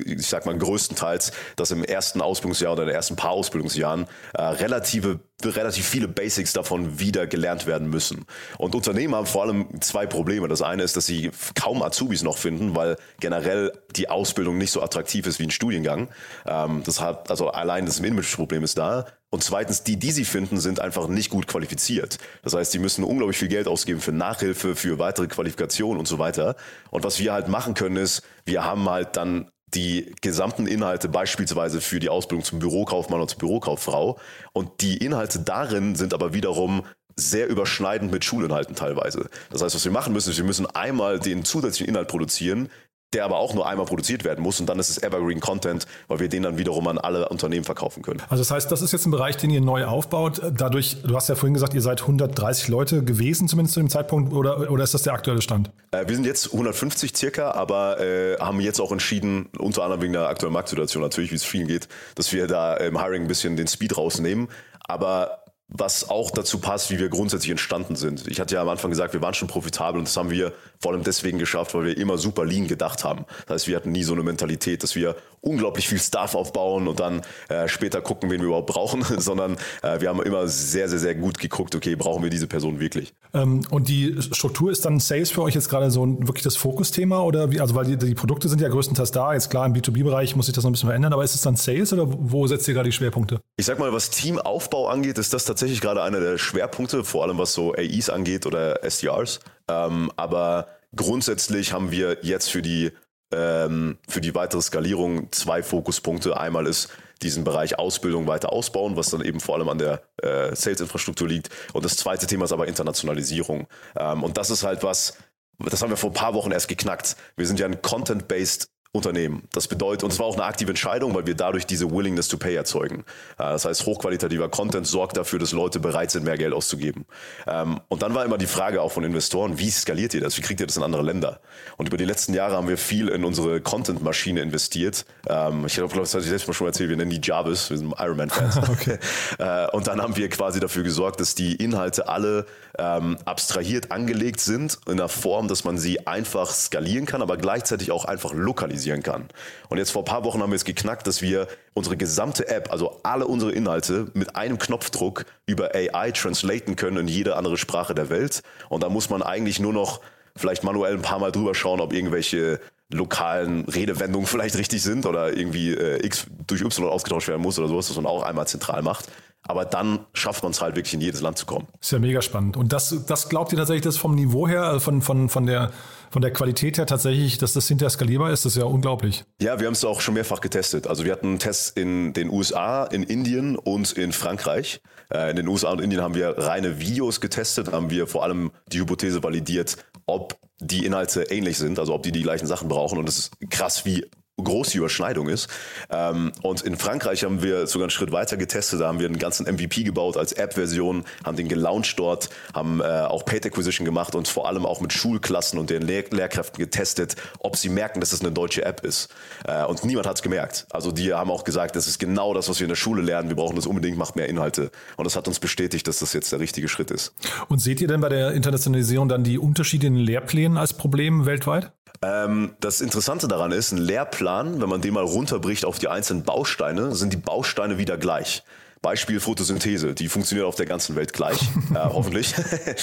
ich 0.05 0.27
sag 0.27 0.47
mal 0.47 0.57
größtenteils, 0.57 1.33
dass 1.57 1.71
im 1.71 1.85
ersten 1.85 2.21
Ausbildungsjahr 2.21 2.73
oder 2.73 2.83
in 2.83 2.89
den 2.89 2.97
ersten 2.97 3.17
paar 3.17 3.31
Ausbildungsjahren 3.31 4.07
äh, 4.35 4.43
relative 4.43 5.21
relativ 5.45 5.87
viele 5.87 6.09
Basics 6.09 6.55
davon 6.55 6.99
wieder 6.99 7.27
gelernt 7.27 7.67
werden 7.67 7.91
müssen. 7.91 8.25
Und 8.57 8.75
Unternehmen 8.75 9.15
haben 9.15 9.27
vor 9.27 9.43
allem 9.43 9.69
zwei 9.83 10.07
Probleme. 10.07 10.49
Das 10.49 10.63
eine 10.63 10.83
ist, 10.83 10.97
dass 10.97 11.05
sie 11.07 11.31
kaum 11.55 11.83
Azubis 11.83 12.23
noch 12.23 12.39
finden, 12.39 12.75
weil 12.75 12.97
generell 13.21 13.73
die 13.97 14.09
Ausbildung 14.09 14.57
nicht 14.57 14.71
so 14.71 14.83
attraktiv 14.83 15.27
ist 15.27 15.39
wie 15.39 15.45
ein 15.45 15.51
Studiengang. 15.51 16.09
Ähm, 16.47 16.83
das 16.85 17.01
hat, 17.01 17.31
also 17.31 17.51
allein 17.51 17.85
das 17.85 17.99
Image-Problem 17.99 18.65
ist 18.65 18.79
da. 18.79 19.07
Und 19.37 19.43
zweitens, 19.43 19.83
die, 19.83 19.99
die 19.99 20.13
sie 20.13 20.25
finden, 20.25 20.61
sind 20.61 20.81
einfach 20.81 21.09
nicht 21.09 21.29
gut 21.29 21.47
qualifiziert. 21.47 22.17
Das 22.43 22.55
heißt, 22.55 22.73
sie 22.73 22.79
müssen 22.79 23.05
unglaublich 23.05 23.37
viel 23.37 23.49
Geld 23.49 23.69
ausgeben 23.69 24.01
für 24.01 24.11
Nachhilfe, 24.11 24.75
für 24.75 24.99
weitere 24.99 25.27
Qualifikationen 25.27 25.99
und 25.99 26.09
so 26.09 26.19
weiter. 26.19 26.57
Und 26.91 27.05
was 27.05 27.19
wir 27.19 27.35
halt 27.35 27.47
machen 27.47 27.75
können, 27.75 27.99
ist, 27.99 28.23
wir 28.47 28.65
haben 28.65 28.89
halt 28.89 29.15
dann 29.19 29.51
die 29.75 30.15
gesamten 30.23 30.67
Inhalte 30.67 31.11
beispielsweise 31.11 31.83
für 31.83 32.01
die 32.01 32.09
Ausbildung 32.09 32.47
zum 32.47 32.61
Bürokaufmann 32.61 33.21
oder 33.21 33.29
zur 33.29 33.41
Bürokauffrau. 33.41 34.19
Und 34.55 34.81
die 34.81 34.97
Inhalte 34.97 35.41
darin 35.41 35.97
sind 35.97 36.15
aber 36.15 36.33
wiederum 36.33 36.87
sehr 37.15 37.47
überschneidend 37.47 38.11
mit 38.11 38.25
Schulinhalten 38.25 38.75
teilweise. 38.75 39.29
Das 39.51 39.63
heißt, 39.63 39.75
was 39.75 39.85
wir 39.85 39.93
machen 39.93 40.15
müssen, 40.15 40.31
ist, 40.31 40.39
wir 40.39 40.45
müssen 40.47 40.65
einmal 40.65 41.19
den 41.19 41.45
zusätzlichen 41.45 41.89
Inhalt 41.89 42.09
produzieren, 42.09 42.71
der 43.13 43.25
aber 43.25 43.39
auch 43.39 43.55
nur 43.55 43.67
einmal 43.67 43.87
produziert 43.87 44.25
werden 44.25 44.43
muss 44.43 44.59
und 44.61 44.67
dann 44.67 44.79
ist 44.79 44.91
es 44.91 45.03
Evergreen 45.03 45.41
Content, 45.41 45.87
weil 46.09 46.19
wir 46.19 46.29
den 46.29 46.43
dann 46.43 46.59
wiederum 46.59 46.89
an 46.89 46.99
alle 46.99 47.29
Unternehmen 47.29 47.65
verkaufen 47.65 48.03
können. 48.03 48.21
Also 48.29 48.43
das 48.43 48.51
heißt, 48.51 48.73
das 48.73 48.83
ist 48.83 48.93
jetzt 48.93 49.07
ein 49.07 49.13
Bereich, 49.13 49.37
den 49.37 49.51
ihr 49.51 49.61
neu 49.61 49.85
aufbaut. 49.85 50.41
Dadurch, 50.53 51.03
du 51.03 51.15
hast 51.15 51.29
ja 51.29 51.37
vorhin 51.37 51.55
gesagt, 51.55 51.75
ihr 51.75 51.83
seid 51.83 52.03
130 52.03 52.69
Leute 52.69 53.05
gewesen, 53.05 53.49
zumindest 53.49 53.75
zu 53.75 53.81
dem 53.81 53.91
Zeitpunkt, 53.91 54.33
oder, 54.33 54.71
oder 54.71 54.83
ist 54.83 54.95
das 54.95 55.03
der 55.03 55.13
aktuelle 55.13 55.41
Stand? 55.41 55.71
Äh, 55.93 56.09
wir 56.09 56.15
sind 56.15 56.27
jetzt 56.27 56.53
150 56.53 57.17
circa, 57.17 57.53
aber 57.53 58.01
äh, 58.01 58.37
haben 58.39 58.61
jetzt 58.61 58.81
auch 58.81 58.91
entschieden, 58.91 59.49
unter 59.59 59.85
anderem 59.85 60.03
wegen 60.03 60.13
der 60.13 60.29
aktuellen 60.29 60.53
Marktsituation 60.53 61.03
natürlich, 61.03 61.31
wie 61.31 61.37
es 61.37 61.45
vielen 61.45 61.69
geht, 61.69 61.89
dass 62.17 62.33
wir 62.33 62.47
da 62.47 62.75
im 62.75 63.01
Hiring 63.01 63.23
ein 63.23 63.29
bisschen 63.29 63.57
den 63.57 63.69
Speed 63.69 63.97
rausnehmen. 63.97 64.49
Aber 64.89 65.45
was 65.69 66.09
auch 66.09 66.31
dazu 66.31 66.59
passt, 66.59 66.91
wie 66.91 66.99
wir 66.99 67.09
grundsätzlich 67.09 67.51
entstanden 67.51 67.97
sind. 67.97 68.29
Ich 68.29 68.39
hatte 68.39 68.55
ja 68.55 68.63
am 68.63 68.69
Anfang 68.69 68.91
gesagt, 68.91 69.15
wir 69.15 69.23
waren 69.23 69.35
schon 69.35 69.49
profitabel 69.49 69.99
und 69.99 70.07
das 70.07 70.17
haben 70.17 70.31
wir 70.31 70.53
vor 70.81 70.93
allem 70.93 71.03
deswegen 71.03 71.39
geschafft, 71.39 71.75
weil 71.75 71.87
wir 71.87 71.97
immer 71.97 72.19
super 72.19 72.45
lean 72.45 72.69
gedacht 72.69 73.05
haben. 73.05 73.25
Das 73.47 73.55
heißt, 73.55 73.69
wir 73.69 73.77
hatten 73.77 73.93
nie 73.93 74.03
so 74.03 74.13
eine 74.13 74.23
Mentalität, 74.23 74.83
dass 74.83 74.95
wir 74.95 75.17
unglaublich 75.41 75.89
viel 75.89 75.99
Staff 75.99 76.35
aufbauen 76.35 76.89
und 76.89 77.01
dann 77.01 77.23
äh, 77.49 77.69
später 77.69 78.01
gucken, 78.01 78.31
wen 78.31 78.41
wir 78.41 78.49
überhaupt 78.49 78.67
brauchen, 78.67 79.05
sondern 79.19 79.57
äh, 79.83 80.01
wir 80.01 80.09
haben 80.09 80.23
immer 80.23 80.49
sehr, 80.49 80.89
sehr, 80.89 80.99
sehr 80.99 81.15
gut 81.15 81.39
geguckt, 81.39 81.75
okay, 81.75 81.95
brauchen 81.97 82.23
wir 82.23 82.31
diese 82.31 82.47
Person 82.47 82.81
wirklich. 82.81 83.15
Ähm, 83.33 83.63
und 83.71 83.89
die 83.89 84.17
Struktur 84.33 84.71
ist 84.71 84.85
dann 84.85 84.99
Sales 85.01 85.31
für 85.31 85.43
euch 85.43 85.55
jetzt 85.55 85.69
gerade 85.69 85.91
so 85.91 86.05
ein, 86.05 86.27
wirklich 86.27 86.43
das 86.43 86.57
Fokusthema 86.57 87.21
oder 87.21 87.51
wie, 87.53 87.61
also 87.61 87.75
weil 87.75 87.85
die, 87.85 87.97
die 87.97 88.15
Produkte 88.15 88.49
sind 88.49 88.61
ja 88.61 88.69
größtenteils 88.69 89.13
da, 89.13 89.35
jetzt 89.35 89.51
klar 89.51 89.67
im 89.67 89.75
B2B-Bereich 89.75 90.37
muss 90.37 90.47
sich 90.47 90.55
das 90.55 90.65
noch 90.65 90.71
ein 90.71 90.73
bisschen 90.73 90.89
verändern, 90.89 91.13
aber 91.13 91.25
ist 91.25 91.35
es 91.35 91.43
dann 91.43 91.57
Sales 91.57 91.93
oder 91.93 92.07
wo 92.09 92.47
setzt 92.47 92.67
ihr 92.69 92.75
gerade 92.75 92.89
die 92.89 92.93
Schwerpunkte? 92.93 93.41
Ich 93.57 93.67
sag 93.67 93.79
mal, 93.79 93.93
was 93.93 94.11
Teamaufbau 94.11 94.89
angeht, 94.89 95.19
ist 95.19 95.33
das 95.33 95.45
tatsächlich 95.45 95.81
gerade 95.81 96.03
einer 96.03 96.21
der 96.21 96.39
Schwerpunkte, 96.39 97.05
vor 97.05 97.25
allem 97.25 97.39
was 97.39 97.53
so 97.55 97.75
AIs 97.75 98.11
angeht 98.11 98.47
oder 98.47 98.83
SDRs. 98.85 99.41
Ähm, 99.69 100.13
aber 100.17 100.69
grundsätzlich 100.95 101.73
haben 101.73 101.91
wir 101.91 102.19
jetzt 102.23 102.51
für 102.51 102.63
die 102.63 102.93
ähm, 103.33 103.99
für 104.09 104.21
die 104.21 104.35
weitere 104.35 104.63
Skalierung 104.63 105.33
zwei 105.33 105.63
Fokuspunkte. 105.63 106.39
Einmal 106.39 106.67
ist 106.67 106.89
diesen 107.23 107.45
Bereich 107.45 107.79
Ausbildung 107.79 108.27
weiter 108.27 108.53
ausbauen, 108.53 108.97
was 108.97 109.11
dann 109.11 109.23
eben 109.23 109.41
vor 109.41 109.57
allem 109.57 109.69
an 109.69 109.79
der 109.79 110.03
äh, 110.23 110.55
Sales-Infrastruktur 110.55 111.29
liegt. 111.29 111.51
Und 111.73 111.85
das 111.85 111.97
zweite 111.97 112.27
Thema 112.27 112.45
ist 112.45 112.53
aber 112.53 112.69
Internationalisierung. 112.69 113.67
Ähm, 113.99 114.23
und 114.23 114.37
das 114.37 114.51
ist 114.51 114.63
halt 114.63 114.83
was, 114.83 115.17
das 115.59 115.83
haben 115.83 115.91
wir 115.91 115.97
vor 115.97 116.11
ein 116.11 116.15
paar 116.15 116.35
Wochen 116.35 116.53
erst 116.53 116.69
geknackt. 116.69 117.17
Wir 117.37 117.47
sind 117.47 117.59
ja 117.59 117.67
ein 117.67 117.81
Content-based 117.83 118.69
Unternehmen. 118.93 119.43
Das 119.53 119.69
bedeutet, 119.69 120.05
und 120.05 120.13
es 120.13 120.19
war 120.19 120.27
auch 120.27 120.35
eine 120.35 120.45
aktive 120.45 120.71
Entscheidung, 120.71 121.15
weil 121.15 121.27
wir 121.27 121.35
dadurch 121.35 121.67
diese 121.67 121.91
Willingness 121.91 122.29
to 122.29 122.39
Pay 122.39 122.55
erzeugen. 122.55 123.01
Äh, 123.39 123.45
das 123.45 123.65
heißt, 123.65 123.85
hochqualitativer 123.87 124.49
Content 124.49 124.87
sorgt 124.87 125.17
dafür, 125.17 125.39
dass 125.39 125.53
Leute 125.53 125.81
bereit 125.81 126.11
sind, 126.11 126.25
mehr 126.25 126.39
Geld 126.39 126.53
auszugeben. 126.53 127.07
Ähm, 127.47 127.81
und 127.89 128.03
dann 128.03 128.15
war 128.15 128.25
immer 128.25 128.39
die 128.39 128.47
Frage 128.47 128.81
auch 128.81 128.93
von 128.93 129.05
Investoren, 129.05 129.59
wie 129.59 129.71
skaliert 129.71 130.15
ihr 130.15 130.21
das? 130.21 130.37
Wie 130.39 130.43
kriegt 130.43 130.61
ihr 130.61 130.67
das 130.67 130.77
in 130.77 130.83
andere 130.83 131.03
Länder? 131.03 131.41
Und 131.77 131.89
über 131.89 131.97
die 131.97 132.05
letzten 132.05 132.33
Jahre 132.33 132.57
haben 132.57 132.69
wir 132.69 132.79
viel 132.79 133.09
in 133.09 133.25
unsere 133.25 133.61
Content-Maschine 133.61 134.41
investiert. 134.41 135.05
Ähm, 135.29 135.67
ich 135.67 135.75
glaube, 135.75 135.95
das 135.95 136.15
hatte 136.15 136.25
ich 136.25 136.31
letztes 136.31 136.49
Mal 136.49 136.55
schon 136.55 136.67
erzählt, 136.69 136.89
wir 136.89 136.97
nennen 136.97 137.11
die 137.11 137.21
Jarvis, 137.23 137.71
wir 137.71 137.77
sind 137.77 137.95
Ironman-Fans. 137.99 138.57
okay. 138.71 138.99
Äh, 139.39 139.71
und 139.73 139.87
dann 139.87 140.01
haben 140.01 140.17
wir 140.17 140.29
quasi 140.31 140.61
dafür 140.61 140.83
gesorgt, 140.83 141.21
dass 141.21 141.35
die 141.35 141.57
Inhalte 141.57 142.09
alle 142.09 142.47
ähm, 142.79 143.19
abstrahiert 143.25 143.91
angelegt 143.91 144.41
sind, 144.41 144.79
in 144.87 144.93
einer 144.93 145.09
Form, 145.09 145.49
dass 145.49 145.65
man 145.65 145.79
sie 145.79 146.07
einfach 146.07 146.51
skalieren 146.51 147.07
kann, 147.07 147.23
aber 147.23 147.37
gleichzeitig 147.37 147.91
auch 147.91 148.05
einfach 148.05 148.33
lokalisieren 148.33 148.76
analysieren 148.77 149.03
kann. 149.03 149.29
Und 149.69 149.79
jetzt 149.79 149.91
vor 149.91 150.03
ein 150.03 150.07
paar 150.07 150.25
Wochen 150.25 150.43
haben 150.43 150.51
wir 150.51 150.57
es 150.57 150.65
geknackt, 150.65 151.07
dass 151.07 151.23
wir 151.23 151.49
unsere 151.75 151.97
gesamte 151.97 152.49
App, 152.49 152.71
also 152.71 153.01
alle 153.03 153.27
unsere 153.27 153.53
Inhalte 153.53 154.09
mit 154.15 154.37
einem 154.37 154.59
Knopfdruck 154.59 155.25
über 155.47 155.75
AI 155.75 156.11
translaten 156.13 156.77
können 156.77 156.99
in 156.99 157.09
jede 157.09 157.37
andere 157.37 157.57
Sprache 157.57 157.95
der 157.95 158.11
Welt. 158.11 158.43
Und 158.69 158.83
da 158.83 158.89
muss 158.89 159.11
man 159.11 159.23
eigentlich 159.23 159.59
nur 159.61 159.73
noch 159.73 160.01
vielleicht 160.37 160.65
manuell 160.65 160.95
ein 160.95 161.03
paar 161.03 161.19
Mal 161.19 161.33
drüber 161.33 161.55
schauen, 161.55 161.81
ob 161.81 161.93
irgendwelche 161.93 162.61
lokalen 162.93 163.65
Redewendungen 163.65 164.27
vielleicht 164.27 164.57
richtig 164.57 164.83
sind 164.83 165.07
oder 165.07 165.37
irgendwie 165.37 165.73
äh, 165.73 166.05
X 166.05 166.27
durch 166.47 166.61
Y 166.61 166.89
ausgetauscht 166.89 167.29
werden 167.29 167.43
muss 167.43 167.59
oder 167.59 167.69
sowas, 167.69 167.89
was 167.89 167.97
man 167.97 168.07
auch 168.07 168.23
einmal 168.23 168.47
zentral 168.47 168.83
macht. 168.83 169.07
Aber 169.49 169.65
dann 169.65 170.01
schafft 170.13 170.43
man 170.43 170.53
es 170.53 170.61
halt 170.61 170.77
wirklich 170.77 170.95
in 170.95 171.01
jedes 171.01 171.21
Land 171.21 171.39
zu 171.39 171.47
kommen. 171.47 171.67
Ist 171.81 171.93
ja 171.93 171.99
mega 171.99 172.23
spannend. 172.23 172.57
Und 172.57 172.73
das, 172.73 173.05
das 173.07 173.29
glaubt 173.29 173.53
ihr 173.53 173.59
tatsächlich, 173.59 173.85
dass 173.85 173.97
vom 173.97 174.15
Niveau 174.15 174.49
her, 174.49 174.65
also 174.65 174.81
von, 174.81 175.03
von, 175.03 175.29
von, 175.29 175.47
der, 175.47 175.71
von 176.11 176.23
der 176.23 176.33
Qualität 176.33 176.79
her 176.79 176.87
tatsächlich, 176.87 177.39
dass 177.39 177.53
das 177.53 177.69
hinterher 177.69 177.91
skalierbar 177.91 178.31
ist? 178.31 178.45
Das 178.45 178.57
ist 178.57 178.59
ja 178.59 178.67
unglaublich. 178.67 179.25
Ja, 179.41 179.61
wir 179.61 179.67
haben 179.67 179.75
es 179.75 179.85
auch 179.85 180.01
schon 180.01 180.15
mehrfach 180.15 180.41
getestet. 180.41 180.87
Also 180.87 181.05
wir 181.05 181.13
hatten 181.13 181.39
Tests 181.39 181.71
in 181.71 182.13
den 182.13 182.31
USA, 182.31 182.85
in 182.85 183.03
Indien 183.03 183.57
und 183.57 183.93
in 183.93 184.13
Frankreich. 184.13 184.81
Äh, 185.13 185.31
in 185.31 185.37
den 185.37 185.49
USA 185.49 185.71
und 185.71 185.81
Indien 185.81 186.03
haben 186.03 186.15
wir 186.15 186.37
reine 186.39 186.81
Videos 186.81 187.21
getestet, 187.21 187.73
haben 187.73 187.91
wir 187.91 188.07
vor 188.07 188.25
allem 188.25 188.51
die 188.73 188.81
Hypothese 188.81 189.23
validiert, 189.23 189.77
ob 190.07 190.39
die 190.59 190.87
Inhalte 190.87 191.25
ähnlich 191.25 191.59
sind, 191.59 191.79
also 191.79 191.95
ob 191.95 192.03
die 192.03 192.13
die 192.13 192.23
gleichen 192.23 192.47
Sachen 192.47 192.69
brauchen. 192.69 192.99
Und 192.99 193.09
es 193.09 193.19
ist 193.19 193.51
krass, 193.51 193.85
wie 193.85 194.07
groß 194.43 194.71
die 194.71 194.79
Überschneidung 194.79 195.29
ist. 195.29 195.49
Ähm, 195.91 196.33
und 196.43 196.61
in 196.63 196.77
Frankreich 196.77 197.25
haben 197.25 197.43
wir 197.43 197.67
sogar 197.67 197.85
einen 197.85 197.91
Schritt 197.91 198.13
weiter 198.13 198.37
getestet. 198.37 198.81
Da 198.81 198.89
haben 198.89 198.99
wir 198.99 199.07
einen 199.07 199.19
ganzen 199.19 199.47
MVP 199.47 199.83
gebaut 199.83 200.17
als 200.17 200.33
App-Version, 200.33 201.05
haben 201.25 201.37
den 201.37 201.49
gelauncht 201.49 201.99
dort, 201.99 202.29
haben 202.55 202.81
äh, 202.81 202.85
auch 202.85 203.25
Paid 203.25 203.47
Acquisition 203.47 203.87
gemacht 203.87 204.15
und 204.15 204.29
vor 204.29 204.47
allem 204.47 204.67
auch 204.67 204.81
mit 204.81 204.93
Schulklassen 204.93 205.59
und 205.59 205.71
den 205.71 205.83
Lehr 205.83 206.05
Lehrkräften 206.11 206.59
getestet, 206.59 207.17
ob 207.39 207.57
sie 207.57 207.71
merken, 207.71 208.01
dass 208.01 208.13
es 208.13 208.21
eine 208.21 208.31
deutsche 208.31 208.65
App 208.65 208.85
ist. 208.85 209.09
Äh, 209.45 209.65
und 209.65 209.85
niemand 209.85 210.07
hat 210.07 210.17
es 210.17 210.23
gemerkt. 210.23 210.67
Also 210.71 210.93
die 210.93 211.15
haben 211.15 211.31
auch 211.31 211.45
gesagt, 211.45 211.75
das 211.75 211.87
ist 211.87 211.99
genau 211.99 212.35
das, 212.35 212.49
was 212.51 212.61
wir 212.61 212.67
in 212.67 212.71
der 212.71 212.77
Schule 212.77 213.01
lernen. 213.01 213.31
Wir 213.31 213.37
brauchen 213.37 213.57
das 213.57 213.67
unbedingt, 213.67 213.97
macht 213.97 214.17
mehr 214.17 214.29
Inhalte. 214.29 214.71
Und 214.97 215.05
das 215.05 215.17
hat 215.17 215.27
uns 215.29 215.41
bestätigt, 215.41 215.89
dass 215.89 216.01
das 216.01 216.13
jetzt 216.13 216.31
der 216.33 216.41
richtige 216.41 216.69
Schritt 216.69 216.91
ist. 216.91 217.15
Und 217.49 217.61
seht 217.61 217.81
ihr 217.81 217.89
denn 217.89 218.03
bei 218.03 218.11
der 218.11 218.33
Internationalisierung 218.33 219.09
dann 219.09 219.25
die 219.25 219.39
Unterschiede 219.39 219.87
in 219.87 219.95
den 219.95 220.05
Lehrplänen 220.05 220.59
als 220.59 220.75
Problem 220.75 221.25
weltweit? 221.25 221.73
Ähm, 222.03 222.55
das 222.61 222.81
Interessante 222.81 223.29
daran 223.29 223.53
ist, 223.53 223.73
ein 223.73 223.79
Lehrplan, 223.79 224.61
wenn 224.61 224.69
man 224.69 224.81
den 224.81 224.95
mal 224.95 225.05
runterbricht 225.05 225.65
auf 225.65 225.79
die 225.79 225.89
einzelnen 225.89 226.23
Bausteine, 226.23 226.95
sind 226.95 227.13
die 227.13 227.19
Bausteine 227.19 227.79
wieder 227.79 227.97
gleich. 227.97 228.43
Beispiel 228.83 229.21
Photosynthese, 229.21 229.95
die 229.95 230.09
funktioniert 230.09 230.47
auf 230.47 230.55
der 230.55 230.67
ganzen 230.67 230.97
Welt 230.97 231.13
gleich, 231.13 231.41
äh, 231.75 231.79
hoffentlich. 231.79 232.35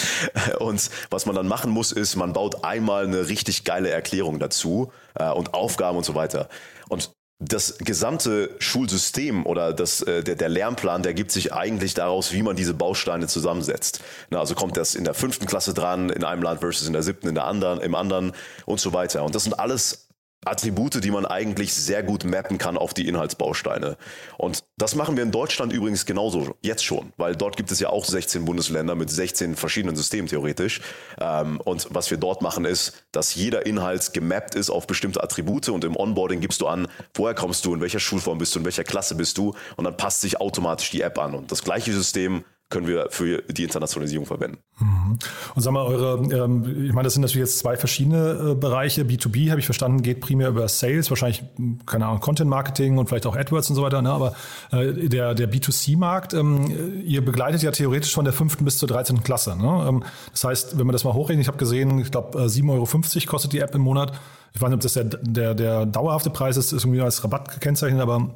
und 0.59 0.89
was 1.09 1.25
man 1.25 1.35
dann 1.35 1.47
machen 1.47 1.71
muss, 1.71 1.91
ist, 1.91 2.15
man 2.15 2.33
baut 2.33 2.63
einmal 2.63 3.05
eine 3.05 3.27
richtig 3.29 3.63
geile 3.63 3.89
Erklärung 3.89 4.39
dazu 4.39 4.91
äh, 5.15 5.29
und 5.29 5.53
Aufgaben 5.53 5.97
und 5.97 6.03
so 6.03 6.15
weiter. 6.15 6.49
Und 6.89 7.11
das 7.45 7.77
gesamte 7.77 8.49
Schulsystem 8.59 9.45
oder 9.45 9.73
das, 9.73 10.01
äh, 10.01 10.23
der, 10.23 10.35
der 10.35 10.49
Lernplan, 10.49 11.03
der 11.03 11.13
gibt 11.13 11.31
sich 11.31 11.53
eigentlich 11.53 11.93
daraus, 11.93 12.31
wie 12.31 12.43
man 12.43 12.55
diese 12.55 12.73
Bausteine 12.73 13.27
zusammensetzt. 13.27 14.01
Na, 14.29 14.39
also 14.39 14.55
kommt 14.55 14.77
das 14.77 14.95
in 14.95 15.03
der 15.03 15.13
fünften 15.13 15.45
Klasse 15.45 15.73
dran, 15.73 16.09
in 16.09 16.23
einem 16.23 16.41
Land 16.41 16.61
versus 16.61 16.87
in 16.87 16.93
der 16.93 17.03
siebten, 17.03 17.27
in 17.27 17.35
der 17.35 17.45
anderen, 17.45 17.81
im 17.81 17.95
anderen 17.95 18.33
und 18.65 18.79
so 18.79 18.93
weiter. 18.93 19.23
Und 19.23 19.35
das 19.35 19.43
sind 19.43 19.59
alles 19.59 20.07
Attribute, 20.45 21.03
die 21.03 21.11
man 21.11 21.25
eigentlich 21.25 21.73
sehr 21.73 22.03
gut 22.03 22.23
mappen 22.23 22.57
kann 22.57 22.77
auf 22.77 22.93
die 22.93 23.07
Inhaltsbausteine. 23.07 23.97
Und 24.37 24.63
das 24.77 24.95
machen 24.95 25.15
wir 25.15 25.23
in 25.23 25.31
Deutschland 25.31 25.73
übrigens 25.73 26.05
genauso, 26.05 26.55
jetzt 26.61 26.83
schon, 26.83 27.13
weil 27.17 27.35
dort 27.35 27.57
gibt 27.57 27.71
es 27.71 27.79
ja 27.79 27.89
auch 27.89 28.05
16 28.05 28.45
Bundesländer 28.45 28.95
mit 28.95 29.09
16 29.09 29.55
verschiedenen 29.55 29.95
Systemen 29.95 30.27
theoretisch. 30.27 30.81
Ähm, 31.19 31.59
und 31.61 31.87
was 31.91 32.09
wir 32.11 32.17
dort 32.17 32.41
machen 32.41 32.65
ist, 32.65 33.03
dass 33.11 33.35
jeder 33.35 33.65
Inhalt 33.65 34.13
gemappt 34.13 34.55
ist 34.55 34.69
auf 34.69 34.87
bestimmte 34.87 35.23
Attribute 35.23 35.69
und 35.69 35.83
im 35.83 35.95
Onboarding 35.95 36.39
gibst 36.39 36.61
du 36.61 36.67
an, 36.67 36.87
woher 37.13 37.35
kommst 37.35 37.65
du, 37.65 37.73
in 37.73 37.81
welcher 37.81 37.99
Schulform 37.99 38.37
bist 38.37 38.55
du, 38.55 38.59
in 38.59 38.65
welcher 38.65 38.83
Klasse 38.83 39.15
bist 39.15 39.37
du 39.37 39.53
und 39.77 39.83
dann 39.85 39.97
passt 39.97 40.21
sich 40.21 40.41
automatisch 40.41 40.91
die 40.91 41.01
App 41.01 41.19
an. 41.19 41.35
Und 41.35 41.51
das 41.51 41.63
gleiche 41.63 41.93
System 41.93 42.43
können 42.73 42.87
wir 42.87 43.07
für 43.11 43.43
die 43.43 43.63
Internationalisierung 43.63 44.25
verwenden. 44.25 44.57
Mhm. 44.79 45.19
Und 45.53 45.61
sag 45.61 45.71
mal, 45.71 45.85
eure, 45.85 46.15
ähm, 46.33 46.87
ich 46.87 46.93
meine, 46.93 47.03
das 47.03 47.13
sind 47.13 47.21
natürlich 47.21 47.47
jetzt 47.47 47.59
zwei 47.59 47.77
verschiedene 47.77 48.51
äh, 48.51 48.55
Bereiche. 48.55 49.03
B2B, 49.03 49.51
habe 49.51 49.59
ich 49.59 49.65
verstanden, 49.65 50.01
geht 50.01 50.21
primär 50.21 50.49
über 50.49 50.67
Sales, 50.67 51.11
wahrscheinlich, 51.11 51.43
keine 51.85 52.07
Ahnung, 52.07 52.19
Content 52.19 52.49
Marketing 52.49 52.97
und 52.97 53.07
vielleicht 53.07 53.27
auch 53.27 53.35
AdWords 53.35 53.69
und 53.69 53.75
so 53.75 53.83
weiter. 53.83 54.01
Ne? 54.01 54.11
Aber 54.11 54.33
äh, 54.71 55.07
der, 55.07 55.35
der 55.35 55.51
B2C-Markt, 55.51 56.33
ähm, 56.33 57.03
ihr 57.05 57.23
begleitet 57.23 57.61
ja 57.61 57.69
theoretisch 57.69 58.13
von 58.13 58.25
der 58.25 58.33
fünften 58.33 58.65
bis 58.65 58.79
zur 58.79 58.87
13. 58.87 59.23
Klasse. 59.23 59.55
Ne? 59.55 59.85
Ähm, 59.87 60.03
das 60.31 60.43
heißt, 60.43 60.79
wenn 60.79 60.87
man 60.87 60.93
das 60.93 61.03
mal 61.03 61.13
hochrechnet, 61.13 61.43
ich 61.43 61.47
habe 61.47 61.59
gesehen, 61.59 61.99
ich 61.99 62.09
glaube, 62.09 62.39
äh, 62.39 62.45
7,50 62.45 62.69
Euro 62.71 63.27
kostet 63.27 63.53
die 63.53 63.59
App 63.59 63.75
im 63.75 63.81
Monat. 63.81 64.13
Ich 64.55 64.61
weiß 64.61 64.69
nicht, 64.69 64.75
ob 64.75 64.81
das 64.81 64.93
der, 64.93 65.03
der, 65.03 65.53
der 65.53 65.85
dauerhafte 65.85 66.31
Preis 66.31 66.57
ist, 66.57 66.73
ist 66.73 66.83
irgendwie 66.85 67.01
als 67.01 67.23
Rabatt 67.23 67.53
gekennzeichnet, 67.53 68.01
aber 68.01 68.33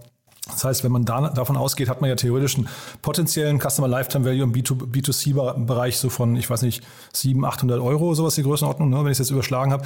das 0.48 0.64
heißt, 0.64 0.84
wenn 0.84 0.92
man 0.92 1.06
da, 1.06 1.30
davon 1.30 1.58
ausgeht, 1.58 1.90
hat 1.90 2.02
man 2.02 2.10
ja 2.10 2.16
theoretisch 2.16 2.56
einen 2.56 2.68
potenziellen 3.02 3.60
Customer 3.60 3.88
Lifetime 3.88 4.26
Value 4.26 4.44
im 4.44 4.54
B2C-Bereich 4.54 5.98
so 5.98 6.10
von, 6.10 6.36
ich 6.36 6.50
weiß 6.50 6.62
nicht, 6.64 6.84
700, 7.14 7.54
800 7.54 7.82
Euro, 7.82 8.14
sowas 8.14 8.36
die 8.36 8.44
Größenordnung, 8.44 8.90
ne, 8.90 8.98
wenn 8.98 9.08
ich 9.08 9.12
es 9.12 9.20
jetzt 9.20 9.32
überschlagen 9.32 9.72
habe. 9.72 9.86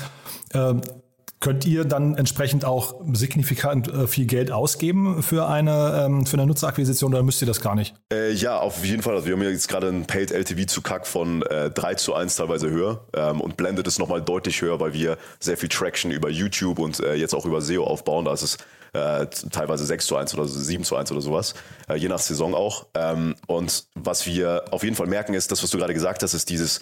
Ähm, 0.53 0.81
könnt 1.41 1.65
ihr 1.65 1.83
dann 1.83 2.15
entsprechend 2.15 2.63
auch 2.63 3.01
signifikant 3.11 3.87
äh, 3.89 4.07
viel 4.07 4.25
Geld 4.25 4.51
ausgeben 4.51 5.21
für 5.23 5.49
eine, 5.49 6.05
ähm, 6.05 6.25
für 6.25 6.37
eine 6.37 6.45
Nutzerakquisition 6.45 7.13
oder 7.13 7.23
müsst 7.23 7.41
ihr 7.41 7.47
das 7.47 7.59
gar 7.59 7.75
nicht? 7.75 7.95
Äh, 8.13 8.31
ja, 8.31 8.59
auf 8.59 8.85
jeden 8.85 9.01
Fall. 9.01 9.15
Also 9.15 9.25
wir 9.25 9.33
haben 9.33 9.41
ja 9.41 9.49
jetzt 9.49 9.67
gerade 9.67 9.89
ein 9.89 10.05
Paid 10.05 10.31
LTV 10.31 10.67
zu 10.67 10.81
CAC 10.81 11.05
von 11.05 11.41
äh, 11.41 11.71
3 11.71 11.95
zu 11.95 12.13
1 12.13 12.35
teilweise 12.35 12.69
höher 12.69 13.05
ähm, 13.13 13.41
und 13.41 13.57
blendet 13.57 13.87
es 13.87 13.99
nochmal 13.99 14.21
deutlich 14.21 14.61
höher, 14.61 14.79
weil 14.79 14.93
wir 14.93 15.17
sehr 15.39 15.57
viel 15.57 15.67
Traction 15.67 16.11
über 16.11 16.29
YouTube 16.29 16.79
und 16.79 16.99
äh, 16.99 17.15
jetzt 17.15 17.33
auch 17.33 17.45
über 17.45 17.59
SEO 17.61 17.83
aufbauen. 17.83 18.25
Da 18.25 18.33
ist 18.33 18.43
es 18.43 18.57
äh, 18.93 19.25
teilweise 19.51 19.85
6 19.85 20.05
zu 20.05 20.17
1 20.17 20.35
oder 20.35 20.45
7 20.47 20.83
zu 20.83 20.95
1 20.95 21.11
oder 21.11 21.21
sowas, 21.21 21.55
äh, 21.89 21.95
je 21.95 22.07
nach 22.07 22.19
Saison 22.19 22.53
auch. 22.53 22.85
Ähm, 22.93 23.35
und 23.47 23.85
was 23.95 24.27
wir 24.27 24.65
auf 24.69 24.83
jeden 24.83 24.95
Fall 24.95 25.07
merken 25.07 25.33
ist, 25.33 25.51
das, 25.51 25.63
was 25.63 25.71
du 25.71 25.79
gerade 25.79 25.95
gesagt 25.95 26.21
hast, 26.21 26.35
ist 26.35 26.49
dieses 26.49 26.81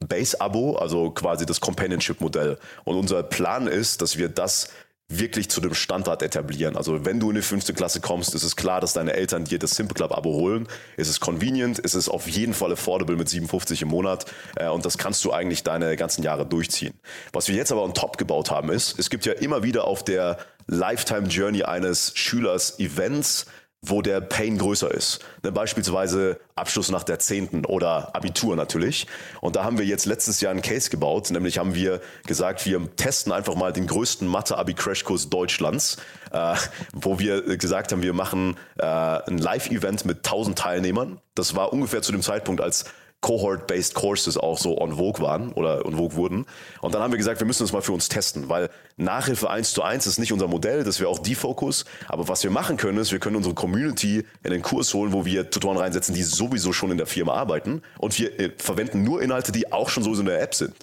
Base-Abo, 0.00 0.76
also 0.76 1.10
quasi 1.10 1.46
das 1.46 1.60
Companionship-Modell. 1.60 2.58
Und 2.84 2.96
unser 2.96 3.22
Plan 3.22 3.66
ist, 3.66 4.02
dass 4.02 4.18
wir 4.18 4.28
das 4.28 4.68
wirklich 5.08 5.50
zu 5.50 5.60
dem 5.60 5.74
Standard 5.74 6.22
etablieren. 6.22 6.76
Also 6.76 7.04
wenn 7.04 7.20
du 7.20 7.28
in 7.28 7.36
die 7.36 7.42
fünfte 7.42 7.74
Klasse 7.74 8.00
kommst, 8.00 8.34
ist 8.34 8.42
es 8.42 8.56
klar, 8.56 8.80
dass 8.80 8.94
deine 8.94 9.12
Eltern 9.12 9.44
dir 9.44 9.58
das 9.58 9.72
Simple 9.72 9.94
Club 9.94 10.16
Abo 10.16 10.32
holen. 10.32 10.66
Es 10.96 11.08
ist 11.08 11.20
convenient, 11.20 11.78
es 11.82 11.94
ist 11.94 12.08
auf 12.08 12.26
jeden 12.26 12.54
Fall 12.54 12.72
affordable 12.72 13.16
mit 13.16 13.28
57 13.28 13.82
im 13.82 13.88
Monat 13.88 14.24
äh, 14.56 14.68
und 14.68 14.84
das 14.86 14.96
kannst 14.96 15.22
du 15.24 15.32
eigentlich 15.32 15.62
deine 15.62 15.96
ganzen 15.96 16.22
Jahre 16.22 16.46
durchziehen. 16.46 16.94
Was 17.32 17.48
wir 17.48 17.54
jetzt 17.54 17.70
aber 17.70 17.82
on 17.82 17.92
top 17.92 18.16
gebaut 18.16 18.50
haben 18.50 18.70
ist, 18.70 18.98
es 18.98 19.10
gibt 19.10 19.26
ja 19.26 19.34
immer 19.34 19.62
wieder 19.62 19.84
auf 19.84 20.02
der 20.04 20.38
Lifetime 20.66 21.28
Journey 21.28 21.64
eines 21.64 22.12
Schülers 22.14 22.78
Events, 22.78 23.44
wo 23.86 24.02
der 24.02 24.20
Pain 24.20 24.58
größer 24.58 24.90
ist. 24.90 25.20
Ne, 25.42 25.52
beispielsweise 25.52 26.38
Abschluss 26.54 26.90
nach 26.90 27.04
der 27.04 27.18
10. 27.18 27.66
oder 27.66 28.14
Abitur 28.14 28.56
natürlich. 28.56 29.06
Und 29.40 29.56
da 29.56 29.64
haben 29.64 29.78
wir 29.78 29.84
jetzt 29.84 30.06
letztes 30.06 30.40
Jahr 30.40 30.52
einen 30.52 30.62
Case 30.62 30.90
gebaut, 30.90 31.30
nämlich 31.30 31.58
haben 31.58 31.74
wir 31.74 32.00
gesagt, 32.26 32.64
wir 32.66 32.94
testen 32.96 33.32
einfach 33.32 33.54
mal 33.54 33.72
den 33.72 33.86
größten 33.86 34.26
Mathe-Abi-Crashkurs 34.28 35.30
Deutschlands, 35.30 35.98
äh, 36.32 36.54
wo 36.92 37.18
wir 37.18 37.56
gesagt 37.56 37.92
haben, 37.92 38.02
wir 38.02 38.14
machen 38.14 38.56
äh, 38.78 38.84
ein 38.84 39.38
Live-Event 39.38 40.04
mit 40.04 40.18
1000 40.18 40.58
Teilnehmern. 40.58 41.20
Das 41.34 41.54
war 41.56 41.72
ungefähr 41.72 42.02
zu 42.02 42.12
dem 42.12 42.22
Zeitpunkt, 42.22 42.60
als 42.60 42.84
Cohort-based 43.24 43.94
Courses 43.94 44.36
auch 44.36 44.58
so 44.58 44.78
on 44.78 44.98
vogue 44.98 45.24
waren 45.24 45.50
oder 45.52 45.86
on 45.86 45.96
vogue 45.96 46.14
wurden. 46.14 46.44
Und 46.82 46.94
dann 46.94 47.00
haben 47.00 47.10
wir 47.10 47.16
gesagt, 47.16 47.40
wir 47.40 47.46
müssen 47.46 47.62
das 47.62 47.72
mal 47.72 47.80
für 47.80 47.92
uns 47.92 48.10
testen, 48.10 48.50
weil 48.50 48.68
Nachhilfe 48.98 49.48
1 49.48 49.72
zu 49.72 49.82
1 49.82 50.06
ist 50.06 50.18
nicht 50.18 50.34
unser 50.34 50.46
Modell, 50.46 50.84
das 50.84 51.00
wäre 51.00 51.08
auch 51.08 51.18
die 51.18 51.34
Fokus. 51.34 51.86
Aber 52.06 52.28
was 52.28 52.44
wir 52.44 52.50
machen 52.50 52.76
können, 52.76 52.98
ist, 52.98 53.12
wir 53.12 53.20
können 53.20 53.36
unsere 53.36 53.54
Community 53.54 54.26
in 54.42 54.50
den 54.50 54.60
Kurs 54.60 54.92
holen, 54.92 55.14
wo 55.14 55.24
wir 55.24 55.48
Tutoren 55.48 55.78
reinsetzen, 55.78 56.14
die 56.14 56.22
sowieso 56.22 56.74
schon 56.74 56.90
in 56.90 56.98
der 56.98 57.06
Firma 57.06 57.32
arbeiten. 57.32 57.80
Und 57.96 58.18
wir 58.18 58.38
äh, 58.38 58.50
verwenden 58.58 59.04
nur 59.04 59.22
Inhalte, 59.22 59.52
die 59.52 59.72
auch 59.72 59.88
schon 59.88 60.02
so 60.02 60.12
in 60.12 60.26
der 60.26 60.42
App 60.42 60.54
sind. 60.54 60.74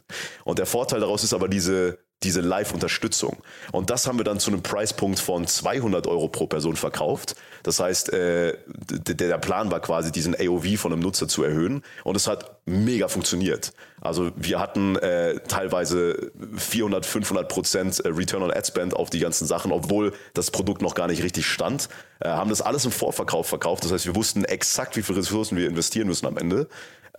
Und 0.43 0.57
der 0.57 0.65
Vorteil 0.65 0.99
daraus 0.99 1.23
ist 1.23 1.35
aber 1.35 1.47
diese 1.47 1.99
diese 2.23 2.41
Live-Unterstützung. 2.41 3.37
Und 3.71 3.89
das 3.89 4.07
haben 4.07 4.19
wir 4.19 4.23
dann 4.23 4.39
zu 4.39 4.51
einem 4.51 4.61
Preispunkt 4.61 5.19
von 5.19 5.47
200 5.47 6.05
Euro 6.07 6.27
pro 6.27 6.47
Person 6.47 6.75
verkauft. 6.75 7.35
Das 7.63 7.79
heißt, 7.79 8.13
äh, 8.13 8.57
der 8.67 9.37
Plan 9.39 9.71
war 9.71 9.79
quasi, 9.79 10.11
diesen 10.11 10.35
AOV 10.35 10.79
von 10.79 10.93
einem 10.93 11.01
Nutzer 11.01 11.27
zu 11.27 11.43
erhöhen. 11.43 11.83
Und 12.03 12.15
es 12.15 12.27
hat 12.27 12.59
mega 12.65 13.07
funktioniert. 13.07 13.73
Also 14.01 14.31
wir 14.35 14.59
hatten 14.59 14.95
äh, 14.97 15.39
teilweise 15.47 16.31
400, 16.55 17.05
500 17.05 17.49
Prozent 17.49 17.99
äh, 17.99 18.09
Return 18.09 18.43
on 18.43 18.51
Ad 18.51 18.67
Spend 18.67 18.95
auf 18.95 19.09
die 19.09 19.19
ganzen 19.19 19.47
Sachen, 19.47 19.71
obwohl 19.71 20.13
das 20.33 20.51
Produkt 20.51 20.81
noch 20.81 20.95
gar 20.95 21.07
nicht 21.07 21.23
richtig 21.23 21.45
stand. 21.47 21.89
Äh, 22.19 22.29
haben 22.29 22.49
das 22.49 22.61
alles 22.61 22.85
im 22.85 22.91
Vorverkauf 22.91 23.47
verkauft. 23.47 23.83
Das 23.83 23.91
heißt, 23.91 24.05
wir 24.05 24.15
wussten 24.15 24.45
exakt, 24.45 24.95
wie 24.95 25.01
viele 25.01 25.19
Ressourcen 25.19 25.57
wir 25.57 25.67
investieren 25.67 26.07
müssen 26.07 26.27
am 26.27 26.37
Ende. 26.37 26.67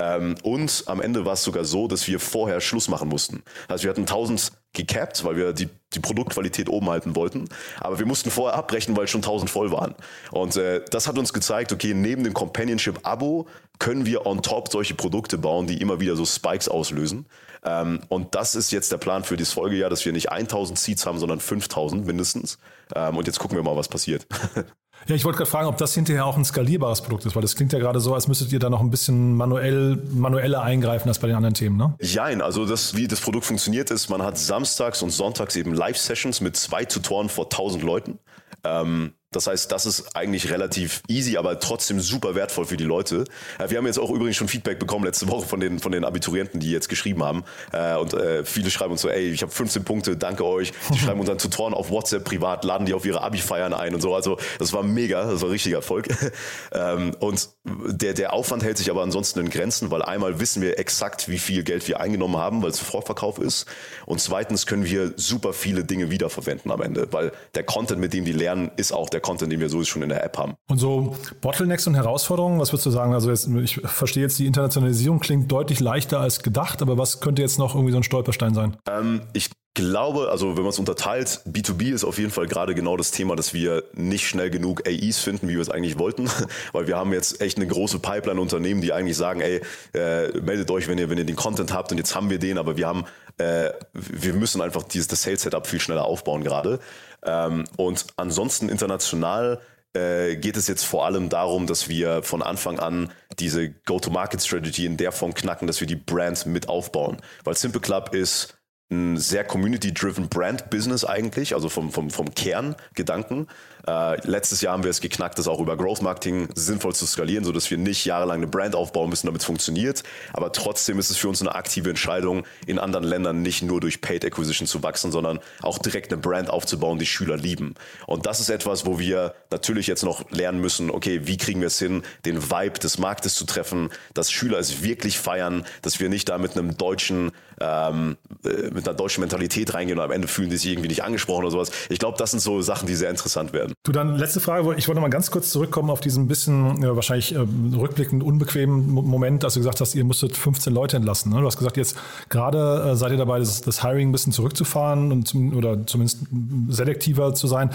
Ähm, 0.00 0.36
und 0.42 0.84
am 0.86 1.00
Ende 1.00 1.24
war 1.24 1.34
es 1.34 1.44
sogar 1.44 1.64
so, 1.64 1.88
dass 1.88 2.06
wir 2.08 2.18
vorher 2.18 2.60
Schluss 2.60 2.88
machen 2.88 3.08
mussten. 3.08 3.42
Also 3.68 3.84
wir 3.84 3.90
hatten 3.90 4.02
1000 4.02 4.52
gecapped, 4.72 5.24
weil 5.24 5.36
wir 5.36 5.52
die, 5.52 5.68
die 5.94 6.00
Produktqualität 6.00 6.68
oben 6.68 6.88
halten 6.88 7.14
wollten. 7.14 7.48
Aber 7.80 7.98
wir 7.98 8.06
mussten 8.06 8.30
vorher 8.30 8.58
abbrechen, 8.58 8.96
weil 8.96 9.06
schon 9.06 9.20
1000 9.20 9.50
voll 9.50 9.70
waren. 9.70 9.94
Und 10.30 10.56
äh, 10.56 10.82
das 10.90 11.06
hat 11.06 11.18
uns 11.18 11.32
gezeigt, 11.32 11.72
okay, 11.72 11.94
neben 11.94 12.24
dem 12.24 12.32
Companionship-Abo 12.32 13.46
können 13.78 14.06
wir 14.06 14.26
on 14.26 14.42
top 14.42 14.70
solche 14.70 14.94
Produkte 14.94 15.38
bauen, 15.38 15.66
die 15.66 15.80
immer 15.80 16.00
wieder 16.00 16.16
so 16.16 16.24
Spikes 16.24 16.68
auslösen. 16.68 17.26
Ähm, 17.64 18.00
und 18.08 18.34
das 18.34 18.54
ist 18.54 18.72
jetzt 18.72 18.90
der 18.92 18.98
Plan 18.98 19.24
für 19.24 19.36
das 19.36 19.52
Folgejahr, 19.52 19.90
dass 19.90 20.04
wir 20.04 20.12
nicht 20.12 20.30
1000 20.32 20.78
Seats 20.78 21.06
haben, 21.06 21.18
sondern 21.18 21.40
5000 21.40 22.06
mindestens. 22.06 22.58
Ähm, 22.94 23.16
und 23.16 23.26
jetzt 23.26 23.38
gucken 23.38 23.56
wir 23.56 23.62
mal, 23.62 23.76
was 23.76 23.88
passiert. 23.88 24.26
Ja, 25.08 25.16
ich 25.16 25.24
wollte 25.24 25.38
gerade 25.38 25.50
fragen, 25.50 25.68
ob 25.68 25.76
das 25.78 25.94
hinterher 25.94 26.26
auch 26.26 26.36
ein 26.36 26.44
skalierbares 26.44 27.02
Produkt 27.02 27.26
ist, 27.26 27.34
weil 27.34 27.42
das 27.42 27.56
klingt 27.56 27.72
ja 27.72 27.78
gerade 27.78 28.00
so, 28.00 28.14
als 28.14 28.28
müsstet 28.28 28.52
ihr 28.52 28.58
da 28.58 28.70
noch 28.70 28.80
ein 28.80 28.90
bisschen 28.90 29.34
manuell, 29.36 30.00
manueller 30.12 30.62
eingreifen 30.62 31.08
als 31.08 31.18
bei 31.18 31.26
den 31.26 31.36
anderen 31.36 31.54
Themen, 31.54 31.76
ne? 31.76 31.94
Jein, 32.00 32.40
also 32.40 32.66
das, 32.66 32.94
wie 32.96 33.08
das 33.08 33.20
Produkt 33.20 33.44
funktioniert 33.44 33.90
ist, 33.90 34.08
man 34.08 34.22
hat 34.22 34.38
samstags 34.38 35.02
und 35.02 35.10
sonntags 35.10 35.56
eben 35.56 35.74
Live-Sessions 35.74 36.40
mit 36.40 36.56
zwei 36.56 36.84
Tutoren 36.84 37.28
vor 37.28 37.44
1000 37.44 37.82
Leuten. 37.82 38.18
Ähm, 38.64 39.14
das 39.32 39.46
heißt, 39.46 39.72
das 39.72 39.86
ist 39.86 40.14
eigentlich 40.14 40.50
relativ 40.50 41.02
easy, 41.08 41.36
aber 41.36 41.58
trotzdem 41.58 42.00
super 42.00 42.34
wertvoll 42.34 42.66
für 42.66 42.76
die 42.76 42.84
Leute. 42.84 43.24
Äh, 43.58 43.70
wir 43.70 43.78
haben 43.78 43.86
jetzt 43.86 43.98
auch 43.98 44.10
übrigens 44.10 44.36
schon 44.36 44.48
Feedback 44.48 44.78
bekommen 44.78 45.04
letzte 45.04 45.28
Woche 45.28 45.46
von 45.46 45.60
den, 45.60 45.78
von 45.78 45.92
den 45.92 46.04
Abiturienten, 46.04 46.60
die 46.60 46.70
jetzt 46.70 46.88
geschrieben 46.88 47.22
haben. 47.22 47.44
Äh, 47.72 47.96
und 47.96 48.14
äh, 48.14 48.44
viele 48.44 48.70
schreiben 48.70 48.92
uns 48.92 49.00
so, 49.00 49.08
ey, 49.08 49.30
ich 49.30 49.42
habe 49.42 49.50
15 49.50 49.84
Punkte, 49.84 50.16
danke 50.16 50.44
euch. 50.44 50.72
Die 50.92 50.98
schreiben 50.98 51.20
unseren 51.20 51.38
Tutoren 51.38 51.74
auf 51.74 51.90
WhatsApp 51.90 52.24
privat, 52.24 52.64
laden 52.64 52.86
die 52.86 52.94
auf 52.94 53.04
ihre 53.04 53.22
Abi-Feiern 53.22 53.72
ein 53.72 53.94
und 53.94 54.00
so. 54.00 54.14
Also 54.14 54.38
das 54.58 54.72
war 54.72 54.82
mega, 54.82 55.24
das 55.24 55.42
war 55.42 55.50
richtiger 55.50 55.76
Erfolg. 55.76 56.08
Ähm, 56.74 57.14
und 57.18 57.50
der, 57.64 58.14
der 58.14 58.32
Aufwand 58.32 58.62
hält 58.62 58.78
sich 58.78 58.90
aber 58.90 59.02
ansonsten 59.02 59.40
in 59.40 59.50
Grenzen, 59.50 59.90
weil 59.90 60.02
einmal 60.02 60.40
wissen 60.40 60.62
wir 60.62 60.78
exakt, 60.78 61.28
wie 61.28 61.38
viel 61.38 61.62
Geld 61.64 61.86
wir 61.86 62.00
eingenommen 62.00 62.36
haben, 62.36 62.62
weil 62.62 62.70
es 62.70 62.78
Vorverkauf 62.78 63.38
ist. 63.38 63.66
Und 64.06 64.20
zweitens 64.20 64.66
können 64.66 64.84
wir 64.84 65.12
super 65.16 65.52
viele 65.52 65.84
Dinge 65.84 66.10
wiederverwenden 66.10 66.70
am 66.70 66.80
Ende, 66.80 67.08
weil 67.12 67.32
der 67.54 67.64
Content, 67.64 68.00
mit 68.00 68.12
dem 68.12 68.24
die 68.24 68.32
lernen, 68.32 68.70
ist 68.76 68.92
auch 68.92 69.10
der 69.10 69.20
Content, 69.22 69.52
den 69.52 69.60
wir 69.60 69.68
sowieso 69.68 69.92
schon 69.92 70.02
in 70.02 70.08
der 70.08 70.24
App 70.24 70.38
haben. 70.38 70.54
Und 70.68 70.78
so 70.78 71.16
Bottlenecks 71.40 71.86
und 71.86 71.94
Herausforderungen, 71.94 72.60
was 72.60 72.72
würdest 72.72 72.86
du 72.86 72.90
sagen? 72.90 73.14
Also 73.14 73.30
jetzt, 73.30 73.48
ich 73.48 73.80
verstehe 73.84 74.22
jetzt, 74.22 74.38
die 74.38 74.46
Internationalisierung 74.46 75.20
klingt 75.20 75.50
deutlich 75.50 75.80
leichter 75.80 76.20
als 76.20 76.42
gedacht, 76.42 76.82
aber 76.82 76.98
was 76.98 77.20
könnte 77.20 77.42
jetzt 77.42 77.58
noch 77.58 77.74
irgendwie 77.74 77.92
so 77.92 77.98
ein 77.98 78.02
Stolperstein 78.02 78.54
sein? 78.54 78.76
Ähm, 78.88 79.22
ich 79.32 79.50
glaube, 79.74 80.28
also 80.30 80.56
wenn 80.56 80.64
man 80.64 80.70
es 80.70 80.78
unterteilt, 80.78 81.40
B2B 81.48 81.92
ist 81.92 82.04
auf 82.04 82.18
jeden 82.18 82.30
Fall 82.30 82.46
gerade 82.46 82.74
genau 82.74 82.96
das 82.96 83.10
Thema, 83.10 83.36
dass 83.36 83.54
wir 83.54 83.84
nicht 83.94 84.28
schnell 84.28 84.50
genug 84.50 84.86
AEs 84.86 85.20
finden, 85.20 85.48
wie 85.48 85.54
wir 85.54 85.62
es 85.62 85.70
eigentlich 85.70 85.98
wollten, 85.98 86.28
weil 86.72 86.86
wir 86.86 86.96
haben 86.96 87.12
jetzt 87.12 87.40
echt 87.40 87.56
eine 87.56 87.66
große 87.66 87.98
Pipeline 87.98 88.40
Unternehmen, 88.40 88.82
die 88.82 88.92
eigentlich 88.92 89.16
sagen, 89.16 89.40
ey, 89.40 89.62
äh, 89.94 90.28
meldet 90.40 90.70
euch, 90.70 90.88
wenn 90.88 90.98
ihr, 90.98 91.08
wenn 91.08 91.18
ihr 91.18 91.24
den 91.24 91.36
Content 91.36 91.72
habt 91.72 91.90
und 91.90 91.98
jetzt 91.98 92.14
haben 92.14 92.28
wir 92.28 92.38
den, 92.38 92.58
aber 92.58 92.76
wir 92.76 92.86
haben, 92.86 93.04
äh, 93.38 93.70
wir 93.92 94.34
müssen 94.34 94.60
einfach 94.60 94.82
dieses 94.82 95.08
das 95.08 95.22
Sales 95.22 95.42
Setup 95.42 95.66
viel 95.66 95.80
schneller 95.80 96.04
aufbauen 96.04 96.44
gerade. 96.44 96.78
Ähm, 97.24 97.64
und 97.76 98.06
ansonsten 98.16 98.68
international 98.68 99.60
äh, 99.94 100.36
geht 100.36 100.56
es 100.56 100.68
jetzt 100.68 100.84
vor 100.84 101.04
allem 101.04 101.28
darum, 101.28 101.66
dass 101.66 101.88
wir 101.88 102.22
von 102.22 102.42
Anfang 102.42 102.78
an 102.78 103.12
diese 103.38 103.70
Go-to-Market-Strategy 103.70 104.86
in 104.86 104.96
der 104.96 105.12
Form 105.12 105.34
knacken, 105.34 105.66
dass 105.66 105.80
wir 105.80 105.86
die 105.86 105.96
Brand 105.96 106.46
mit 106.46 106.68
aufbauen. 106.68 107.18
Weil 107.44 107.56
Simple 107.56 107.80
Club 107.80 108.14
ist 108.14 108.56
ein 108.90 109.16
sehr 109.16 109.44
community-driven 109.44 110.28
Brand-Business 110.28 111.04
eigentlich, 111.04 111.54
also 111.54 111.68
vom, 111.68 111.90
vom, 111.90 112.10
vom 112.10 112.34
Kerngedanken. 112.34 113.48
Äh, 113.86 114.26
letztes 114.26 114.60
Jahr 114.60 114.74
haben 114.74 114.84
wir 114.84 114.90
es 114.90 115.00
geknackt, 115.00 115.38
das 115.38 115.48
auch 115.48 115.60
über 115.60 115.76
Growth 115.76 116.02
Marketing 116.02 116.48
sinnvoll 116.54 116.94
zu 116.94 117.06
skalieren, 117.06 117.44
sodass 117.44 117.70
wir 117.70 117.78
nicht 117.78 118.04
jahrelang 118.04 118.38
eine 118.38 118.46
Brand 118.46 118.74
aufbauen 118.74 119.10
müssen, 119.10 119.26
damit 119.26 119.40
es 119.40 119.46
funktioniert. 119.46 120.02
Aber 120.32 120.52
trotzdem 120.52 120.98
ist 120.98 121.10
es 121.10 121.16
für 121.16 121.28
uns 121.28 121.40
eine 121.40 121.54
aktive 121.54 121.90
Entscheidung, 121.90 122.44
in 122.66 122.78
anderen 122.78 123.04
Ländern 123.04 123.42
nicht 123.42 123.62
nur 123.62 123.80
durch 123.80 124.00
Paid 124.00 124.24
Acquisition 124.24 124.68
zu 124.68 124.82
wachsen, 124.82 125.10
sondern 125.10 125.40
auch 125.62 125.78
direkt 125.78 126.12
eine 126.12 126.20
Brand 126.20 126.48
aufzubauen, 126.48 126.98
die 126.98 127.06
Schüler 127.06 127.36
lieben. 127.36 127.74
Und 128.06 128.26
das 128.26 128.40
ist 128.40 128.50
etwas, 128.50 128.86
wo 128.86 128.98
wir 128.98 129.34
natürlich 129.50 129.86
jetzt 129.86 130.04
noch 130.04 130.30
lernen 130.30 130.60
müssen, 130.60 130.90
okay, 130.90 131.22
wie 131.24 131.36
kriegen 131.36 131.60
wir 131.60 131.66
es 131.66 131.78
hin, 131.78 132.02
den 132.24 132.50
Vibe 132.50 132.78
des 132.78 132.98
Marktes 132.98 133.34
zu 133.34 133.44
treffen, 133.44 133.90
dass 134.14 134.30
Schüler 134.30 134.58
es 134.58 134.82
wirklich 134.82 135.18
feiern, 135.18 135.64
dass 135.82 135.98
wir 135.98 136.08
nicht 136.08 136.28
da 136.28 136.38
mit 136.38 136.56
einem 136.56 136.76
deutschen, 136.76 137.32
ähm, 137.60 138.16
äh, 138.44 138.70
mit 138.70 138.86
einer 138.86 138.96
deutschen 138.96 139.20
Mentalität 139.20 139.74
reingehen 139.74 139.98
und 139.98 140.04
am 140.04 140.10
Ende 140.10 140.28
fühlen 140.28 140.50
die 140.50 140.56
sich 140.56 140.70
irgendwie 140.70 140.88
nicht 140.88 141.02
angesprochen 141.02 141.42
oder 141.42 141.50
sowas. 141.50 141.70
Ich 141.88 141.98
glaube, 141.98 142.18
das 142.18 142.30
sind 142.30 142.40
so 142.40 142.62
Sachen, 142.62 142.86
die 142.86 142.94
sehr 142.94 143.10
interessant 143.10 143.52
werden. 143.52 143.71
Du, 143.84 143.90
dann 143.90 144.16
letzte 144.16 144.38
Frage. 144.38 144.76
Ich 144.76 144.86
wollte 144.86 145.00
mal 145.00 145.10
ganz 145.10 145.32
kurz 145.32 145.50
zurückkommen 145.50 145.90
auf 145.90 145.98
diesen 145.98 146.28
bisschen 146.28 146.84
äh, 146.84 146.94
wahrscheinlich 146.94 147.34
äh, 147.34 147.38
rückblickend 147.38 148.22
unbequemen 148.22 148.92
Moment, 148.92 149.42
als 149.42 149.54
du 149.54 149.60
gesagt 149.60 149.80
hast, 149.80 149.96
ihr 149.96 150.04
musstet 150.04 150.36
15 150.36 150.72
Leute 150.72 150.96
entlassen. 150.96 151.32
Ne? 151.32 151.40
Du 151.40 151.46
hast 151.46 151.56
gesagt, 151.58 151.76
jetzt 151.76 151.98
gerade 152.28 152.92
äh, 152.92 152.94
seid 152.94 153.10
ihr 153.10 153.18
dabei, 153.18 153.40
das, 153.40 153.60
das, 153.60 153.82
Hiring 153.82 154.10
ein 154.10 154.12
bisschen 154.12 154.32
zurückzufahren 154.32 155.10
und 155.10 155.26
zum, 155.26 155.56
oder 155.56 155.84
zumindest 155.84 156.20
selektiver 156.68 157.34
zu 157.34 157.48
sein. 157.48 157.70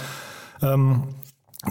Ähm, 0.62 1.04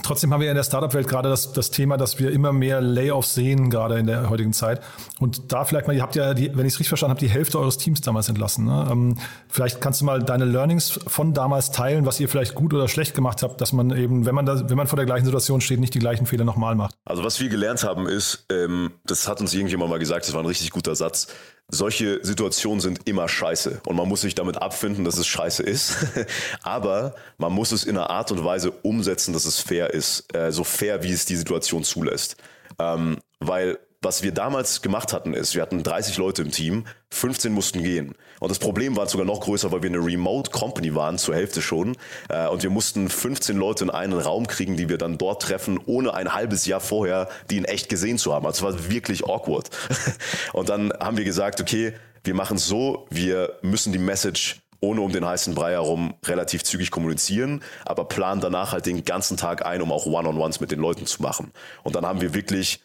Trotzdem 0.03 0.33
haben 0.33 0.41
wir 0.41 0.49
in 0.49 0.55
der 0.55 0.63
Startup-Welt 0.63 1.07
gerade 1.07 1.29
das, 1.29 1.53
das 1.53 1.71
Thema, 1.71 1.97
dass 1.97 2.19
wir 2.19 2.31
immer 2.31 2.53
mehr 2.53 2.81
Layoffs 2.81 3.33
sehen, 3.33 3.69
gerade 3.69 3.97
in 3.97 4.07
der 4.07 4.29
heutigen 4.29 4.53
Zeit. 4.53 4.81
Und 5.19 5.51
da 5.51 5.65
vielleicht 5.65 5.87
mal, 5.87 5.95
ihr 5.95 6.01
habt 6.01 6.15
ja, 6.15 6.33
die, 6.33 6.55
wenn 6.55 6.65
ich 6.65 6.73
es 6.73 6.79
richtig 6.79 6.89
verstanden 6.89 7.11
habe, 7.11 7.19
die 7.19 7.29
Hälfte 7.29 7.59
eures 7.59 7.77
Teams 7.77 8.01
damals 8.01 8.29
entlassen. 8.29 8.65
Ne? 8.65 8.87
Ähm, 8.91 9.17
vielleicht 9.49 9.81
kannst 9.81 10.01
du 10.01 10.05
mal 10.05 10.21
deine 10.21 10.45
Learnings 10.45 10.99
von 11.07 11.33
damals 11.33 11.71
teilen, 11.71 12.05
was 12.05 12.19
ihr 12.19 12.29
vielleicht 12.29 12.55
gut 12.55 12.73
oder 12.73 12.87
schlecht 12.87 13.15
gemacht 13.15 13.43
habt, 13.43 13.59
dass 13.61 13.73
man 13.73 13.95
eben, 13.95 14.25
wenn 14.25 14.35
man 14.35 14.45
da, 14.45 14.69
wenn 14.69 14.77
man 14.77 14.87
vor 14.87 14.97
der 14.97 15.05
gleichen 15.05 15.25
Situation 15.25 15.61
steht, 15.61 15.79
nicht 15.79 15.93
die 15.93 15.99
gleichen 15.99 16.25
Fehler 16.25 16.43
nochmal 16.43 16.75
macht. 16.75 16.95
Also 17.05 17.23
was 17.23 17.39
wir 17.39 17.49
gelernt 17.49 17.83
haben 17.83 18.07
ist, 18.07 18.45
ähm, 18.51 18.91
das 19.05 19.27
hat 19.27 19.41
uns 19.41 19.53
irgendjemand 19.53 19.89
mal 19.89 19.99
gesagt, 19.99 20.27
das 20.27 20.33
war 20.33 20.41
ein 20.41 20.47
richtig 20.47 20.71
guter 20.71 20.95
Satz 20.95 21.27
solche 21.69 22.19
Situationen 22.23 22.79
sind 22.79 23.07
immer 23.07 23.27
scheiße 23.27 23.81
und 23.85 23.95
man 23.95 24.07
muss 24.07 24.21
sich 24.21 24.35
damit 24.35 24.61
abfinden, 24.61 25.03
dass 25.03 25.17
es 25.17 25.27
scheiße 25.27 25.63
ist. 25.63 25.97
Aber 26.63 27.15
man 27.37 27.51
muss 27.51 27.71
es 27.71 27.83
in 27.83 27.97
einer 27.97 28.09
Art 28.09 28.31
und 28.31 28.43
Weise 28.43 28.71
umsetzen, 28.71 29.33
dass 29.33 29.45
es 29.45 29.59
fair 29.59 29.93
ist, 29.93 30.33
äh, 30.33 30.51
so 30.51 30.63
fair, 30.63 31.03
wie 31.03 31.11
es 31.11 31.25
die 31.25 31.35
Situation 31.35 31.83
zulässt. 31.83 32.37
Ähm, 32.79 33.17
weil 33.39 33.79
was 34.01 34.21
wir 34.21 34.31
damals 34.31 34.81
gemacht 34.81 35.11
hatten, 35.11 35.33
ist, 35.33 35.55
wir 35.55 35.61
hatten 35.61 35.81
30 35.81 36.17
Leute 36.17 36.43
im 36.43 36.51
Team, 36.51 36.85
15 37.09 37.51
mussten 37.51 37.81
gehen. 37.81 38.13
Und 38.39 38.49
das 38.49 38.59
Problem 38.59 38.95
war 38.95 39.07
sogar 39.07 39.25
noch 39.25 39.39
größer, 39.39 39.71
weil 39.71 39.81
wir 39.81 39.89
eine 39.89 40.05
Remote 40.05 40.51
Company 40.51 40.93
waren, 40.93 41.17
zur 41.17 41.35
Hälfte 41.35 41.61
schon. 41.61 41.97
Äh, 42.29 42.47
und 42.47 42.61
wir 42.61 42.69
mussten 42.69 43.09
15 43.09 43.57
Leute 43.57 43.85
in 43.85 43.89
einen 43.89 44.13
Raum 44.13 44.45
kriegen, 44.45 44.77
die 44.77 44.89
wir 44.89 44.97
dann 44.97 45.17
dort 45.17 45.41
treffen, 45.41 45.79
ohne 45.85 46.13
ein 46.13 46.33
halbes 46.33 46.65
Jahr 46.65 46.79
vorher 46.79 47.29
die 47.49 47.57
in 47.57 47.65
echt 47.65 47.89
gesehen 47.89 48.17
zu 48.17 48.33
haben. 48.33 48.45
Also 48.45 48.67
es 48.67 48.75
war 48.75 48.91
wirklich 48.91 49.25
awkward. 49.25 49.69
Und 50.53 50.69
dann 50.69 50.93
haben 50.99 51.17
wir 51.17 51.25
gesagt, 51.25 51.59
okay, 51.59 51.93
wir 52.23 52.35
machen 52.35 52.57
es 52.57 52.67
so, 52.67 53.07
wir 53.09 53.57
müssen 53.61 53.93
die 53.93 53.99
Message 53.99 54.61
ohne 54.79 55.01
um 55.01 55.11
den 55.11 55.25
heißen 55.25 55.55
Brei 55.55 55.71
herum 55.71 56.13
relativ 56.25 56.63
zügig 56.63 56.91
kommunizieren, 56.91 57.63
aber 57.85 58.05
planen 58.05 58.41
danach 58.41 58.73
halt 58.73 58.85
den 58.85 59.05
ganzen 59.05 59.35
Tag 59.35 59.65
ein, 59.65 59.81
um 59.81 59.91
auch 59.91 60.05
One-on-Ones 60.05 60.59
mit 60.59 60.71
den 60.71 60.79
Leuten 60.79 61.07
zu 61.07 61.23
machen. 61.23 61.51
Und 61.83 61.95
dann 61.95 62.05
haben 62.05 62.21
wir 62.21 62.35
wirklich 62.35 62.81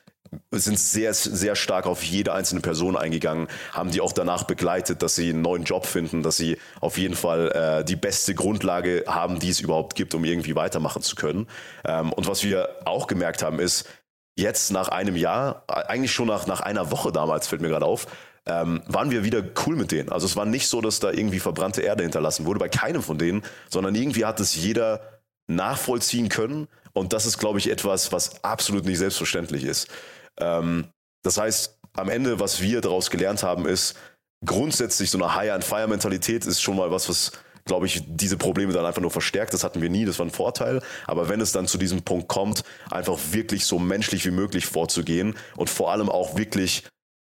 sind 0.50 0.78
sehr, 0.78 1.14
sehr 1.14 1.56
stark 1.56 1.86
auf 1.86 2.02
jede 2.02 2.32
einzelne 2.32 2.60
Person 2.60 2.96
eingegangen, 2.96 3.48
haben 3.72 3.90
die 3.90 4.00
auch 4.00 4.12
danach 4.12 4.44
begleitet, 4.44 5.02
dass 5.02 5.14
sie 5.14 5.30
einen 5.30 5.42
neuen 5.42 5.64
Job 5.64 5.86
finden, 5.86 6.22
dass 6.22 6.36
sie 6.36 6.58
auf 6.80 6.98
jeden 6.98 7.14
Fall 7.14 7.50
äh, 7.52 7.84
die 7.84 7.96
beste 7.96 8.34
Grundlage 8.34 9.04
haben, 9.06 9.38
die 9.38 9.50
es 9.50 9.60
überhaupt 9.60 9.94
gibt, 9.94 10.14
um 10.14 10.24
irgendwie 10.24 10.54
weitermachen 10.54 11.02
zu 11.02 11.16
können. 11.16 11.48
Ähm, 11.84 12.12
und 12.12 12.26
was 12.26 12.44
wir 12.44 12.68
auch 12.84 13.06
gemerkt 13.06 13.42
haben, 13.42 13.58
ist, 13.58 13.88
jetzt 14.36 14.70
nach 14.70 14.88
einem 14.88 15.16
Jahr, 15.16 15.64
eigentlich 15.68 16.12
schon 16.12 16.28
nach, 16.28 16.46
nach 16.46 16.60
einer 16.60 16.90
Woche 16.90 17.12
damals, 17.12 17.46
fällt 17.46 17.60
mir 17.60 17.68
gerade 17.68 17.86
auf, 17.86 18.06
ähm, 18.46 18.82
waren 18.86 19.10
wir 19.10 19.24
wieder 19.24 19.42
cool 19.66 19.76
mit 19.76 19.92
denen. 19.92 20.10
Also 20.10 20.26
es 20.26 20.36
war 20.36 20.46
nicht 20.46 20.66
so, 20.68 20.80
dass 20.80 21.00
da 21.00 21.10
irgendwie 21.10 21.38
verbrannte 21.38 21.82
Erde 21.82 22.02
hinterlassen 22.02 22.46
wurde, 22.46 22.58
bei 22.58 22.68
keinem 22.68 23.02
von 23.02 23.18
denen, 23.18 23.42
sondern 23.70 23.94
irgendwie 23.94 24.24
hat 24.24 24.40
es 24.40 24.54
jeder 24.56 25.20
nachvollziehen 25.46 26.28
können. 26.28 26.68
Und 26.92 27.12
das 27.12 27.26
ist, 27.26 27.38
glaube 27.38 27.58
ich, 27.58 27.70
etwas, 27.70 28.12
was 28.12 28.42
absolut 28.44 28.84
nicht 28.84 28.98
selbstverständlich 28.98 29.64
ist. 29.64 29.88
Ähm, 30.38 30.88
das 31.22 31.38
heißt, 31.38 31.78
am 31.94 32.08
Ende, 32.08 32.40
was 32.40 32.60
wir 32.60 32.80
daraus 32.80 33.10
gelernt 33.10 33.42
haben, 33.42 33.66
ist 33.66 33.96
grundsätzlich 34.44 35.10
so 35.10 35.18
eine 35.18 35.34
High-and-Fire-Mentalität 35.34 36.46
ist 36.46 36.60
schon 36.60 36.76
mal 36.76 36.90
was, 36.90 37.08
was 37.08 37.32
glaube 37.64 37.86
ich, 37.86 38.02
diese 38.06 38.36
Probleme 38.36 38.72
dann 38.72 38.84
einfach 38.84 39.02
nur 39.02 39.10
verstärkt. 39.10 39.54
Das 39.54 39.64
hatten 39.64 39.80
wir 39.80 39.88
nie, 39.88 40.04
das 40.04 40.18
war 40.18 40.26
ein 40.26 40.30
Vorteil. 40.30 40.82
Aber 41.06 41.28
wenn 41.28 41.40
es 41.40 41.52
dann 41.52 41.66
zu 41.66 41.78
diesem 41.78 42.02
Punkt 42.02 42.28
kommt, 42.28 42.64
einfach 42.90 43.18
wirklich 43.30 43.66
so 43.66 43.78
menschlich 43.78 44.24
wie 44.26 44.30
möglich 44.30 44.66
vorzugehen 44.66 45.36
und 45.56 45.70
vor 45.70 45.92
allem 45.92 46.08
auch 46.08 46.36
wirklich 46.36 46.84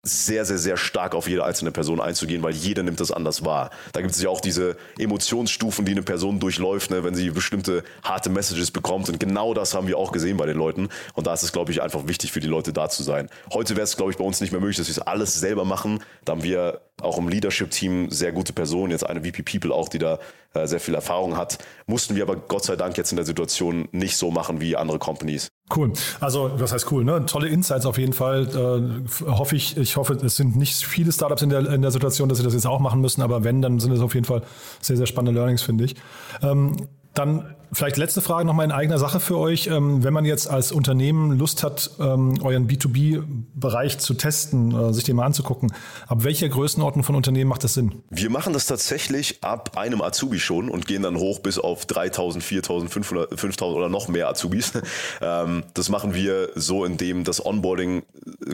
sehr, 0.06 0.44
sehr, 0.44 0.58
sehr 0.58 0.76
stark 0.76 1.16
auf 1.16 1.30
jede 1.30 1.46
einzelne 1.46 1.72
Person 1.72 2.02
einzugehen, 2.02 2.44
weil 2.44 2.54
jeder 2.54 2.84
nimmt 2.84 3.00
das 3.00 3.12
anders 3.12 3.46
wahr. 3.46 3.70
Da 3.94 4.02
gibt 4.02 4.14
es 4.14 4.22
ja 4.22 4.30
auch 4.30 4.42
diese 4.42 4.76
Emotionsstufen, 5.00 5.86
die 5.86 5.94
eine 5.94 6.04
Person 6.04 6.42
durchläuft, 6.42 6.92
ne, 6.92 7.06
wenn 7.06 7.16
sie 7.16 7.30
bestimmte 7.30 7.86
harte 8.04 8.30
Messages 8.30 8.70
bekommt. 8.70 9.08
Und 9.08 9.22
genau 9.22 9.54
das 9.54 9.74
haben 9.74 9.88
wir 9.88 9.98
auch 9.98 10.12
gesehen 10.12 10.36
bei 10.36 10.46
den 10.46 10.58
Leuten. 10.58 10.90
Und 11.14 11.26
da 11.26 11.34
ist 11.34 11.44
es, 11.44 11.54
glaube 11.54 11.72
ich, 11.72 11.82
einfach 11.82 12.06
wichtig 12.06 12.34
für 12.34 12.42
die 12.42 12.48
Leute 12.48 12.74
da 12.74 12.90
zu 12.90 13.02
sein. 13.02 13.30
Heute 13.54 13.78
wäre 13.78 13.86
es, 13.86 13.96
glaube 13.96 14.12
ich, 14.12 14.18
bei 14.18 14.26
uns 14.26 14.42
nicht 14.42 14.52
mehr 14.52 14.60
möglich, 14.60 14.76
dass 14.76 14.88
wir 14.88 14.92
es 14.92 15.00
alles 15.00 15.40
selber 15.40 15.64
machen. 15.64 16.04
Da 16.26 16.34
haben 16.34 16.44
wir 16.44 16.82
auch 17.04 17.18
im 17.18 17.28
Leadership-Team 17.28 18.10
sehr 18.10 18.32
gute 18.32 18.54
Personen, 18.54 18.92
jetzt 18.92 19.06
eine 19.06 19.22
VP 19.22 19.44
People 19.44 19.74
auch, 19.74 19.90
die 19.90 20.00
da 20.00 20.20
äh, 20.54 20.68
sehr 20.68 20.80
viel 20.80 20.96
Erfahrung 20.96 21.38
hat. 21.38 21.58
Mussten 21.86 22.16
wir 22.16 22.24
aber 22.24 22.36
Gott 22.36 22.64
sei 22.64 22.76
Dank 22.76 22.98
jetzt 22.98 23.12
in 23.12 23.16
der 23.16 23.26
Situation 23.26 23.88
nicht 23.92 24.18
so 24.18 24.32
machen 24.32 24.62
wie 24.62 24.76
andere 24.76 25.00
Companies. 25.00 25.50
Cool. 25.76 25.94
Also, 26.20 26.52
was 26.58 26.72
heißt 26.72 26.92
cool, 26.92 27.04
ne? 27.04 27.26
Tolle 27.26 27.48
Insights 27.48 27.86
auf 27.86 27.98
jeden 27.98 28.14
Fall. 28.14 28.48
Äh, 28.48 29.28
hoffe 29.30 29.56
ich, 29.56 29.78
ich 29.78 29.98
hoffe, 29.98 30.14
es 30.14 30.36
sind 30.36 30.56
nicht 30.56 30.76
viele 30.76 31.12
Startups 31.12 31.42
in 31.42 31.50
der, 31.50 31.68
in 31.72 31.82
der 31.82 31.92
Situation, 31.92 32.30
dass 32.30 32.38
sie 32.38 32.44
das 32.44 32.54
jetzt 32.54 32.68
auch 32.68 32.80
machen 32.80 33.02
müssen, 33.02 33.22
aber 33.22 33.44
wenn, 33.44 33.62
dann 33.62 33.80
sind 33.80 33.92
es 33.92 34.02
auf 34.02 34.14
jeden 34.14 34.26
Fall 34.26 34.44
sehr, 34.82 34.98
sehr 34.98 35.06
spannende 35.06 35.40
Learnings, 35.40 35.62
finde 35.62 35.86
ich. 35.86 35.96
Ähm, 36.42 36.76
dann 37.14 37.56
vielleicht 37.74 37.98
letzte 37.98 38.22
Frage 38.22 38.46
nochmal 38.46 38.66
in 38.66 38.72
eigener 38.72 38.98
Sache 38.98 39.20
für 39.20 39.38
euch. 39.38 39.68
Ähm, 39.68 40.04
wenn 40.04 40.14
man 40.14 40.26
jetzt 40.26 40.50
als 40.50 40.72
Unternehmen 40.72 41.38
Lust 41.38 41.64
hat, 41.64 41.92
ähm, 42.00 42.40
euren 42.42 42.68
B2B-Bereich 42.68 43.98
zu 44.00 44.14
testen, 44.14 44.90
äh, 44.90 44.94
sich 44.94 45.04
den 45.04 45.16
mal 45.16 45.26
anzugucken, 45.26 45.74
ab 46.08 46.24
welcher 46.24 46.50
Größenordnung 46.50 47.04
von 47.04 47.16
Unternehmen 47.16 47.50
macht 47.50 47.64
das 47.64 47.74
Sinn? 47.74 48.04
Wir 48.10 48.30
machen 48.30 48.54
das 48.54 48.68
tatsächlich 48.68 49.44
ab 49.44 49.78
einem 49.78 50.02
Azubi 50.02 50.40
schon 50.40 50.70
und 50.70 50.88
gehen 50.88 51.04
dann 51.04 51.18
hoch 51.18 51.40
bis 51.40 51.58
auf 51.58 51.86
3000, 51.86 52.44
4000, 52.44 52.92
500, 52.92 53.40
5000 53.40 53.78
oder 53.78 53.90
noch 53.90 54.08
mehr 54.08 54.30
Azubis. 54.30 54.74
Ähm, 55.22 55.64
das 55.74 55.90
machen 55.90 56.14
wir 56.14 56.50
so, 56.56 56.86
indem 56.86 57.24
das 57.24 57.46
Onboarding 57.46 58.04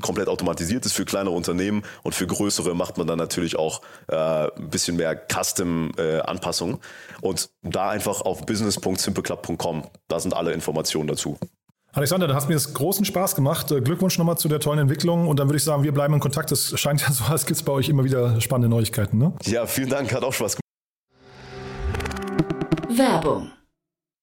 komplett 0.02 0.28
automatisiert 0.28 0.86
ist 0.86 0.94
für 0.94 1.06
kleinere 1.06 1.34
Unternehmen 1.34 1.84
und 2.04 2.14
für 2.14 2.28
größere 2.28 2.76
macht 2.76 2.98
man 2.98 3.08
dann 3.08 3.18
natürlich 3.18 3.58
auch 3.58 3.82
äh, 4.08 4.16
ein 4.16 4.70
bisschen 4.70 4.98
mehr 4.98 5.16
Custom-Anpassungen. 5.16 6.76
Äh, 6.76 6.80
und 7.22 7.50
da 7.64 7.90
einfach 7.90 8.22
auf 8.22 8.46
business.simpleclub.com, 8.50 9.84
da 10.08 10.20
sind 10.20 10.34
alle 10.34 10.52
Informationen 10.54 11.08
dazu. 11.08 11.38
Alexander, 11.94 12.28
da 12.28 12.36
hast 12.36 12.50
mir 12.50 12.56
das 12.56 12.74
großen 12.74 13.06
Spaß 13.06 13.36
gemacht. 13.36 13.72
Äh, 13.72 13.82
Glückwunsch 13.82 14.18
nochmal 14.18 14.38
zu 14.38 14.48
der 14.48 14.60
tollen 14.60 14.80
Entwicklung 14.80 15.28
und 15.28 15.40
dann 15.40 15.48
würde 15.48 15.58
ich 15.58 15.64
sagen, 15.64 15.84
wir 15.84 15.92
bleiben 15.92 16.14
in 16.14 16.20
Kontakt. 16.20 16.52
Es 16.52 16.78
scheint 16.80 17.02
ja 17.02 17.12
so, 17.12 17.24
als 17.26 17.46
gibt 17.46 17.58
es 17.58 17.64
bei 17.64 17.72
euch 17.72 17.90
immer 17.90 18.04
wieder 18.04 18.42
spannende 18.42 18.70
Neuigkeiten. 18.70 19.18
Ne? 19.18 19.34
Ja, 19.46 19.66
vielen 19.66 19.90
Dank, 19.90 20.14
hat 20.14 20.24
auch 20.24 20.34
Spaß 20.34 20.58
gemacht. 20.58 20.60
Werbung 22.90 23.52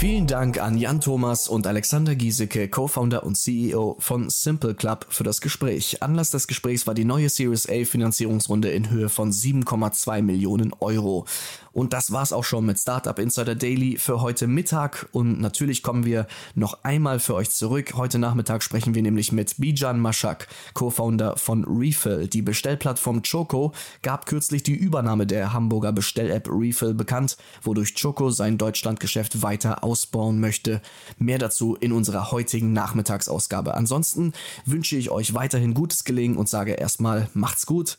Vielen 0.00 0.26
Dank 0.26 0.58
an 0.58 0.78
Jan 0.78 1.02
Thomas 1.02 1.46
und 1.46 1.66
Alexander 1.66 2.14
Giesecke, 2.14 2.70
Co-Founder 2.70 3.22
und 3.22 3.36
CEO 3.36 3.96
von 3.98 4.30
Simple 4.30 4.74
Club, 4.74 5.04
für 5.10 5.24
das 5.24 5.42
Gespräch. 5.42 6.02
Anlass 6.02 6.30
des 6.30 6.46
Gesprächs 6.46 6.86
war 6.86 6.94
die 6.94 7.04
neue 7.04 7.28
Series 7.28 7.68
A 7.68 7.84
Finanzierungsrunde 7.84 8.70
in 8.70 8.88
Höhe 8.88 9.10
von 9.10 9.30
7,2 9.30 10.22
Millionen 10.22 10.72
Euro. 10.80 11.26
Und 11.72 11.92
das 11.92 12.12
war's 12.12 12.32
auch 12.32 12.44
schon 12.44 12.66
mit 12.66 12.78
Startup 12.78 13.18
Insider 13.18 13.54
Daily 13.54 13.96
für 13.98 14.20
heute 14.20 14.46
Mittag. 14.46 15.08
Und 15.12 15.40
natürlich 15.40 15.82
kommen 15.82 16.04
wir 16.04 16.26
noch 16.54 16.82
einmal 16.82 17.20
für 17.20 17.34
euch 17.34 17.50
zurück. 17.50 17.94
Heute 17.94 18.18
Nachmittag 18.18 18.62
sprechen 18.62 18.94
wir 18.94 19.02
nämlich 19.02 19.32
mit 19.32 19.54
Bijan 19.58 20.00
Maschak, 20.00 20.48
Co-Founder 20.74 21.36
von 21.36 21.64
Refill. 21.64 22.26
Die 22.26 22.42
Bestellplattform 22.42 23.22
Choco 23.22 23.72
gab 24.02 24.26
kürzlich 24.26 24.62
die 24.62 24.74
Übernahme 24.74 25.26
der 25.26 25.52
Hamburger 25.52 25.92
Bestell-App 25.92 26.48
Refill 26.50 26.94
bekannt, 26.94 27.36
wodurch 27.62 27.94
Choco 28.00 28.30
sein 28.30 28.58
Deutschlandgeschäft 28.58 29.42
weiter 29.42 29.84
ausbauen 29.84 30.40
möchte. 30.40 30.80
Mehr 31.18 31.38
dazu 31.38 31.76
in 31.76 31.92
unserer 31.92 32.30
heutigen 32.30 32.72
Nachmittagsausgabe. 32.72 33.74
Ansonsten 33.74 34.32
wünsche 34.66 34.96
ich 34.96 35.10
euch 35.10 35.34
weiterhin 35.34 35.74
gutes 35.74 36.04
Gelingen 36.04 36.36
und 36.36 36.48
sage 36.48 36.72
erstmal 36.72 37.28
macht's 37.34 37.66
gut 37.66 37.98